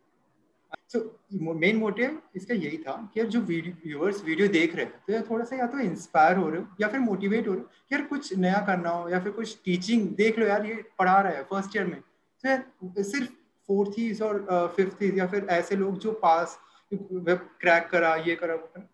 सो 0.88 1.54
मेन 1.54 1.76
मोटिव 1.76 2.20
इसका 2.36 2.54
यही 2.54 2.76
था 2.78 2.92
कि 3.14 3.20
यार 3.20 3.28
जो 3.28 3.40
व्यूअर्स 3.40 4.22
वीडियो 4.24 4.48
देख 4.48 4.74
रहे 4.76 4.84
हैं 4.84 4.94
तो 5.06 5.12
यार 5.12 5.26
थोड़ा 5.30 5.44
सा 5.44 5.56
या 5.56 5.66
तो 5.66 5.78
इंस्पायर 5.80 6.36
हो 6.36 6.48
रहे 6.50 6.60
हो 6.60 6.66
या 6.80 6.88
फिर 6.88 7.00
मोटिवेट 7.00 7.48
हो 7.48 7.52
रहे 7.52 7.62
हो 7.62 7.68
यार 7.92 8.02
कुछ 8.04 8.32
नया 8.38 8.60
करना 8.66 8.90
हो 8.90 9.08
या 9.08 9.20
फिर 9.20 9.32
कुछ 9.32 9.56
टीचिंग 9.64 10.08
देख 10.16 10.38
लो 10.38 10.46
यार 10.46 10.66
ये 10.66 10.74
पढ़ा 10.98 11.20
रहा 11.20 11.32
है 11.32 11.42
फ़र्स्ट 11.42 11.76
ईयर 11.76 11.86
में। 11.86 12.00
तो 12.00 12.48
यार 12.48 13.02
सिर्फ़ 13.02 13.30
फोर्थ 13.68 13.98
ही 13.98 14.12
और 14.14 14.72
फिफ्थ 14.76 15.02
uh, 15.02 15.18
या 15.18 15.26
फिर 15.26 15.46
ऐसे 15.50 15.76
लोग 15.76 15.98
जो 15.98 16.12
पास 16.22 16.58
वेब 16.92 17.48
क्रैक 17.60 17.88
करा 17.90 18.14
ये 18.26 18.34
करा 18.34 18.54
वो 18.54 18.66
करा। 18.66 18.88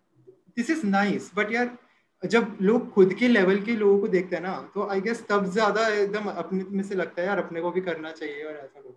दिस 0.55 0.69
इज़ 0.69 0.85
नाइस 0.85 1.31
बट 1.35 1.51
यार 1.51 1.77
जब 2.23 2.57
लोग 2.61 2.89
खुद 2.93 3.13
के 3.13 3.27
लेवल 3.27 3.61
के 3.61 3.75
लोगों 3.75 3.99
को 3.99 4.07
देखते 4.07 4.35
हैं 4.35 4.43
ना 4.43 4.55
तो 4.73 4.87
आई 4.87 5.01
गेस 5.01 5.25
तब 5.29 5.45
ज़्यादा 5.51 5.87
एकदम 5.87 6.25
अपने 6.29 6.63
में 6.69 6.83
से 6.83 6.95
लगता 6.95 7.21
है 7.21 7.27
यार 7.27 7.39
अपने 7.39 7.61
को 7.61 7.71
भी 7.71 7.81
करना 7.81 8.11
चाहिए 8.11 8.43
और 8.43 8.53
ऐसा 8.53 8.81
कुछ. 8.81 8.95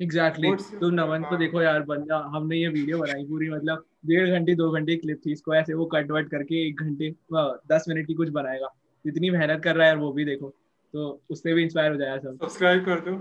Exactly 0.00 0.48
exactly. 0.48 0.80
तुम 0.80 0.94
नमन 0.94 1.22
को 1.22 1.30
हाँ। 1.30 1.38
देखो 1.38 1.62
यार 1.62 1.82
बंदा 1.82 2.18
हमने 2.34 2.56
ये 2.56 2.68
वीडियो 2.68 2.98
बनाई 2.98 3.24
पूरी 3.24 3.48
मतलब 3.50 3.84
डेढ़ 4.06 4.30
घंटे 4.30 4.54
दो 4.54 4.70
घंटे 4.70 4.96
क्लिप 4.96 5.20
थी 5.26 5.32
इसको 5.32 5.54
ऐसे 5.54 5.74
वो 5.74 5.86
कट 5.86 6.10
वट 6.10 6.28
करके 6.30 6.66
एक 6.68 6.80
घंटे 6.80 7.10
दस 7.72 7.84
मिनट 7.88 8.06
की 8.06 8.14
कुछ 8.14 8.28
बनाएगा। 8.30 8.74
इतनी 9.04 9.30
मेहनत 9.30 9.62
कर 9.64 9.76
रहा 9.76 9.86
है 9.86 9.92
यार 9.92 9.98
वो 9.98 10.12
भी 10.12 10.24
देखो। 10.24 10.48
तो 10.94 11.08
उससे 11.30 11.54
भी 11.54 11.62
इंस्पायर 11.62 11.92
हो 11.92 11.98
जाएगा 11.98 12.18
सब। 12.18 12.38
सब्सक्राइब 12.42 12.84
कर 12.84 13.00
दो। 13.00 13.16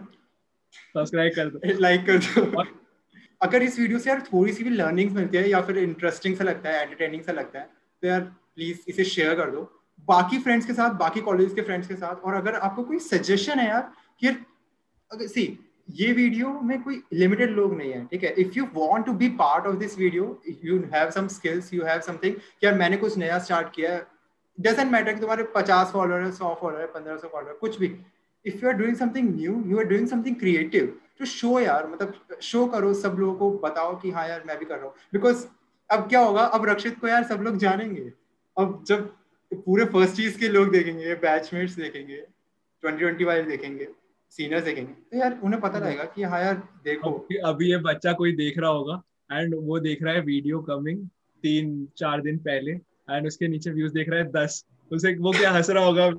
सब्सक्राइब 0.93 1.33
कर 1.35 1.49
दो। 1.49 1.59
लाइक 1.81 2.05
कर 2.05 2.17
दो। 2.17 2.63
अगर 3.41 3.63
इस 3.63 3.79
वीडियो 3.79 3.99
से 3.99 4.09
यार 4.09 4.21
थोड़ी 4.33 4.53
सी 4.53 4.63
भी 4.63 4.69
लर्निंग 4.69 5.11
मिलती 5.11 5.37
है 5.37 5.49
या 5.49 5.61
फिर 5.61 5.77
इंटरेस्टिंग 5.77 6.35
सा 6.35 6.43
लगता 6.43 6.69
है 6.69 6.81
एंटरटेनिंग 6.81 7.23
सा 7.23 7.31
लगता 7.31 7.59
है 7.59 7.69
तो 8.03 8.07
यार 8.07 8.21
प्लीज़ 8.21 8.79
इसे 8.87 9.03
शेयर 9.05 9.35
कर 9.35 9.51
दो। 9.51 9.61
बाकी 10.07 10.39
फ्रेंड्स 10.39 10.65
के 10.65 10.73
साथ, 10.73 10.89
बाकी 10.95 11.21
कॉलेज 11.21 11.53
के 11.53 11.61
फ्रेंड्स 11.61 11.87
के 11.87 11.95
साथ, 11.95 12.15
और 12.15 12.33
अगर 12.33 12.55
आपको 12.55 12.83
कोई 12.83 12.99
सजेशन 13.01 13.59
है 13.59 13.67
यार, 13.67 13.91
कि 14.21 14.27
अगर 15.11 15.27
सी 15.27 15.57
ये 15.89 16.11
वीडियो 16.13 16.49
में 16.61 16.81
कोई 16.83 17.01
लिमिटेड 17.13 17.51
लोग 17.51 17.75
नहीं 17.77 17.91
है, 17.91 18.05
ठीक 18.05 18.23
है? 18.23 18.33
If 18.33 18.57
you 18.57 18.65
want 18.73 19.05
to 19.05 19.13
be 19.13 19.29
part 19.37 19.65
of 19.67 19.75
this 19.75 19.97
video 19.99 20.41
you 20.63 20.77
have 20.93 21.09
some 21.11 21.27
skills 21.27 21.73
you 21.73 21.83
have 21.83 22.01
something 22.01 22.35
यार, 22.63 22.73
मैंने 22.75 22.97
कुछ 22.97 23.17
नया 23.17 23.39
स्टार्ट 23.39 23.73
किया 23.75 23.93
है। 23.93 24.05
डजेंट 24.57 24.91
मैटर 24.91 25.13
कि 25.13 25.19
तुम्हारे 25.19 25.43
पचास 25.55 25.91
फॉलोअर 25.91 26.21
है, 26.21 26.31
सौ 26.31 26.53
फॉलोअर 26.61 26.81
है, 26.81 26.87
पंद्रह 26.87 27.17
सौ 27.17 27.27
फॉलोअर 27.27 27.53
कुछ 27.53 27.79
भी। 27.79 27.95
If 28.45 28.63
you 28.63 28.69
are 28.69 28.75
doing 28.75 28.95
something 28.95 29.35
new 29.35 29.61
you 29.67 29.77
are 29.79 29.85
doing 29.85 30.07
something 30.07 30.35
creative 30.35 30.97
to 31.19 31.25
show 31.25 31.59
यार 31.59 31.87
मतलब 31.87 32.37
शो 32.41 32.65
करो, 32.67 32.93
सब 32.93 33.15
लोगों 33.19 33.51
को 33.51 33.67
बताओ 33.67 33.95
कि 33.99 34.11
हाँ 34.11 34.27
यार, 34.29 34.43
मैं 34.47 34.57
भी 34.59 34.65
कर 34.65 34.75
रहा 34.75 34.85
हूँ। 34.85 34.93
बिकॉज़ 35.13 35.45
अब 35.89 36.07
क्या 36.09 36.19
होगा? 36.19 36.43
अब 36.43 36.65
रक्षित 36.65 36.99
को 36.99 37.07
यार 37.07 37.23
सब 37.23 37.41
लोग 37.41 37.57
जानेंगे। 37.57 38.11
अब 38.57 38.83
जब 38.87 39.05
पूरे 39.51 39.85
फ़र्स्ट 39.85 40.19
ईयर 40.19 40.31
के 40.39 40.47
लोग 40.49 40.71
देखेंगे 40.71 41.13
बैचमेट्स 41.17 41.75
देखेंगे 41.75 42.17
ट्वेंटी 42.83 42.99
ट्वेंटी 42.99 43.23
वाले 43.23 43.43
देखेंगे 43.43 43.87
सीनियर्स 44.31 44.63
देखेंगे 44.65 44.91
तो 44.91 45.17
यार 45.17 45.39
उन्हें 45.43 45.61
पता 45.61 45.79
रहेगा 45.79 46.03
कि 46.05 46.23
हाँ 46.23 46.41
यार, 46.41 46.55
देखो। 46.83 47.11
अभी 47.45 47.69
ये 47.71 47.77
बच्चा 47.77 48.13
कोई 48.13 48.31
देख 48.35 48.57
रहा 48.57 48.69
होगा 48.69 49.01
एंड 49.31 49.55
वो 49.57 49.79
देख 49.79 50.03
रहा 50.03 50.13
है 50.13 50.21
वीडियो 50.21 50.59
कमिंग 50.61 51.07
तीन, 51.43 51.87
चार 51.97 52.21
दिन 52.21 52.37
पहले 52.39 52.71
एंड 52.71 53.27
उसके 53.27 53.47
नीचे 53.47 53.71
व्यूज़ 53.71 53.93
देख 53.93 54.09
रहा 54.09 54.19
है 54.19 54.31
दस। 54.31 54.63
उसे 54.91 55.13
वो 55.15 55.31
क्या 55.31 55.51
हंस 55.51 55.69
रहा 55.69 55.83
होगा? 55.85 56.09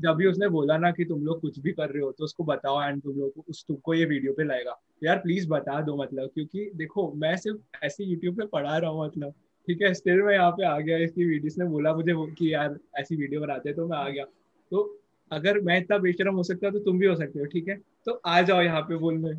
जब 0.00 0.16
भी 0.16 0.26
उसने 0.26 0.48
बोला 0.48 0.76
ना 0.78 0.90
कि 0.90 1.04
तुम 1.04 1.24
लोग 1.24 1.40
कुछ 1.40 1.58
भी 1.58 1.72
कर 1.72 1.90
रहे 1.90 2.02
हो 2.02 2.10
तो 2.12 2.24
उसको 2.24 2.44
बताओ 2.44 2.82
एंड 2.82 3.02
तुम 3.02 3.16
लोग 3.18 3.32
को 3.34 3.44
उस 3.48 3.64
तुमको 3.68 3.94
ये 3.94 4.04
वीडियो 4.04 4.32
पे 4.32 4.44
लाएगा। 4.44 4.78
यार 5.04 5.18
प्लीज़ 5.18 5.48
बता 5.48 5.80
दो 5.82 5.96
मतलब 5.96 6.30
क्योंकि 6.34 6.70
देखो 6.76 7.10
मैं 7.16 7.36
सिर्फ़ 7.36 7.84
ऐसे 7.84 8.04
यूट्यूब 8.04 8.36
पे 8.36 8.46
पढ़ा 8.48 8.76
रहा 8.76 8.90
हूँ 8.90 9.04
मतलब। 9.06 9.34
ठीक 9.68 9.82
है 9.82 9.92
स्टिल 9.94 10.22
मैं 10.22 10.34
यहाँ 10.34 10.50
पे 10.50 10.66
आ 10.66 10.78
गया 10.78 10.96
इसकी 10.98 11.24
वीडियोस 11.24 11.58
ने 11.58 11.64
बोला 11.66 11.94
मुझे 11.94 12.14
कि 12.34 12.52
यार 12.54 12.78
ऐसी 13.00 13.16
वीडियो 13.16 13.40
बनाते 13.40 13.68
हैं 13.68 13.76
तो 13.76 13.86
मैं 13.88 13.96
आ 13.98 14.08
गया। 14.08 14.24
तो 14.72 14.82
अगर 15.30 15.60
मैं 15.60 15.78
इतना 15.80 15.98
बेशरम 15.98 16.34
हो 16.34 16.42
सकता 16.42 16.70
तो 16.70 16.78
तुम 16.80 16.98
भी 16.98 17.06
हो 17.06 17.14
सकते 17.16 17.38
हो 17.38 17.44
ठीक 17.46 17.68
है? 17.68 17.80
तो 18.06 18.20
आ 18.26 18.40
जाओ 18.42 18.62
यहाँ 18.62 18.80
पे 18.82 18.96
बोलने 18.96 19.34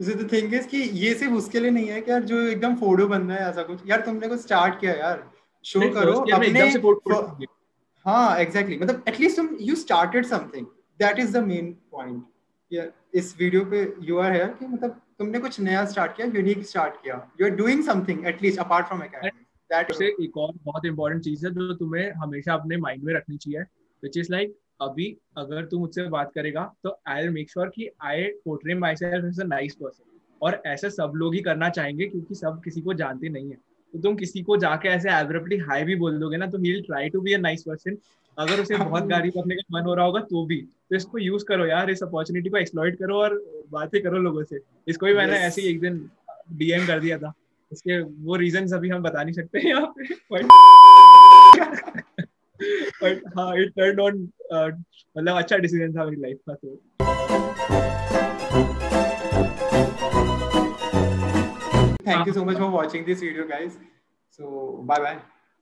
तो 0.00 0.24
थिंग 0.28 0.54
इज़ 0.54 0.66
कि 0.68 0.78
ये 0.78 1.14
सिर्फ़ 1.14 1.34
उसके 1.34 1.60
लिए 1.60 1.70
नहीं 1.70 1.88
है 1.88 2.00
कि 2.00 2.10
यार 2.10 2.22
जो 2.24 2.40
एकदम 2.40 2.74
फ़ोटो 2.76 3.06
बन 3.08 3.22
रहा 3.22 3.36
है 3.36 3.50
ऐसा 3.50 3.62
कुछ। 3.62 3.88
यार 3.88 4.00
तुमने 4.00 4.28
कुछ 4.28 4.40
स्टार्ट 4.40 4.80
किया 4.80 4.92
यार। 4.94 5.22
शो 5.64 5.80
करो 5.92 6.12
अपने 6.12 6.72
हाँ 8.06 8.36
एग्जैक्टली 8.38 8.76
मतलब 8.78 9.04
एटलीस्ट 9.08 9.36
तुम 9.36 9.48
you 9.60 9.74
started 9.74 10.26
something 10.26 10.66
that 11.00 11.18
is 11.18 11.32
the 11.32 11.42
main 11.44 11.72
point 11.92 12.92
इस 13.14 13.34
वीडियो 13.38 13.64
पे 13.64 13.82
यू 14.06 14.18
आर 14.18 14.32
हियर 14.32 14.46
कि 14.58 14.66
मतलब 14.66 15.00
तुमने 15.18 15.38
कुछ 15.38 15.58
नया 15.60 15.84
स्टार्ट 15.86 16.16
किया 16.16 16.26
यूनिक 16.26 16.66
स्टार्ट 16.66 16.94
किया. 17.02 17.14
You 17.40 17.46
are 17.46 17.54
doing 17.56 17.82
something 17.84 18.26
at least 18.26 18.58
apart 18.60 18.86
from 18.86 19.02
academy 19.02 19.30
that 19.70 19.92
से 19.92 20.06
एक 20.24 20.36
और 20.36 20.52
बहुत 20.64 20.86
इंपॉर्टेंट 20.86 21.22
चीज़ 21.24 21.46
है 21.46 21.52
जो 21.54 21.74
तुम्हें 21.74 22.10
हमेशा 22.22 22.54
अपने 22.54 22.76
माइंड 22.76 23.02
में 23.04 23.14
रखनी 23.14 23.36
चाहिए 23.36 23.60
व्हिच 23.60 24.18
इज़ 24.18 24.32
लाइक 24.32 24.56
अभी 24.82 25.06
अगर 25.38 25.64
तू 25.66 25.78
मुझसे 25.78 26.08
बात 26.10 26.32
करेगा 26.34 26.72
तो 26.82 26.98
आई 27.08 27.22
विल 27.22 27.30
मेक 27.34 27.50
श्योर 27.50 27.68
कि 27.76 27.88
I 28.04 28.24
portray 28.44 28.74
myself 28.96 29.24
as 29.24 29.40
a 29.40 29.44
nice 29.46 29.74
person 29.74 30.18
और 30.42 30.62
ऐसे 30.66 30.90
सब 30.90 31.12
लोग 31.16 31.34
ही 31.34 31.40
करना 31.40 31.68
चाहेंगे 31.68 32.06
क्योंकि 32.06 32.34
सब 32.34 32.60
किसी 32.64 32.80
को 32.80 32.94
जानते 32.94 33.28
नहीं 33.28 33.50
है. 33.50 33.56
तो 33.94 34.00
तुम 34.02 34.14
किसी 34.16 34.42
को 34.42 34.56
जाके 34.56 34.88
ऐसे 34.88 35.10
एब्रप्टली 35.10 35.56
हाई 35.58 35.84
भी 35.84 35.94
बोल 35.96 36.18
दोगे 36.20 36.36
ना 36.36 36.46
तो 36.50 36.58
ही 36.58 36.80
try 36.82 37.08
to 37.08 37.20
be 37.20 37.32
a 37.32 37.38
nice 37.38 37.62
person 37.62 37.96
अगर 38.38 38.60
उसे 38.60 38.76
बहुत 38.76 39.04
गाड़ी 39.06 39.30
करने 39.30 39.54
का 39.54 39.62
मन 39.72 39.82
हो 39.86 39.94
रहा 39.94 40.04
होगा 40.06 40.20
तो 40.30 40.44
भी। 40.46 40.56
तो 40.56 40.96
इसको 40.96 41.18
यूज़ 41.18 41.44
करो 41.48 41.66
यार 41.66 41.90
इस 41.90 42.02
अपॉर्चुनिटी 42.02 42.50
को 42.50 42.56
एक्सप्लॉइट 42.56 42.98
करो 42.98 43.16
और 43.16 43.34
बातें 43.72 44.00
करो 44.02 44.18
लोगों 44.18 44.42
से। 44.44 44.58
इसको 44.88 45.06
भी 45.06 45.14
मैंने 45.14 45.36
ऐसे 45.38 45.62
ही 45.62 45.68
एक 45.68 45.80
दिन 45.80 45.98
डीएम 46.52 46.86
कर 46.86 47.00
दिया 47.00 47.18
था। 47.18 47.32
इसके 47.72 48.00
वो 48.00 48.36
रीजन 48.36 48.66
अभी 48.76 48.88
हम 48.88 49.02
बता 49.02 49.22
नहीं 49.22 49.34
सकते 49.34 49.68
यहाँ 49.68 49.94
पे 49.98 50.14
बट 50.32 50.44
हाँ 53.38 53.56
इट 53.56 53.72
टर्न 53.76 54.00
ऑन 54.00 54.28
मतलब 55.16 55.36
अच्छा 55.36 55.56
डिसीज़न 55.56 55.92
था 55.96 56.04
मेरी 56.04 56.20
लाइफ 56.20 56.38
का 56.50 56.54
तो। 56.54 56.80
Thank 62.04 62.26
you 62.26 62.32
so 62.32 62.44
much 62.44 62.56
for 62.56 62.70
watching 62.70 63.04
this 63.10 63.20
video 63.20 63.46
guys 63.46 63.78
so 64.30 64.82
bye 64.92 64.98
bye 65.06 65.18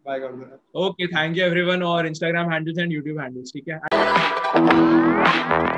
bye 0.07 0.19
god 0.19 0.59
okay 0.87 1.09
thank 1.17 1.37
you 1.37 1.45
everyone 1.51 1.83
और 1.91 2.09
instagram 2.13 2.47
handles 2.55 2.79
and 2.85 2.99
youtube 2.99 3.21
handles 3.25 3.53
ठीक 3.53 3.69
है 3.69 5.71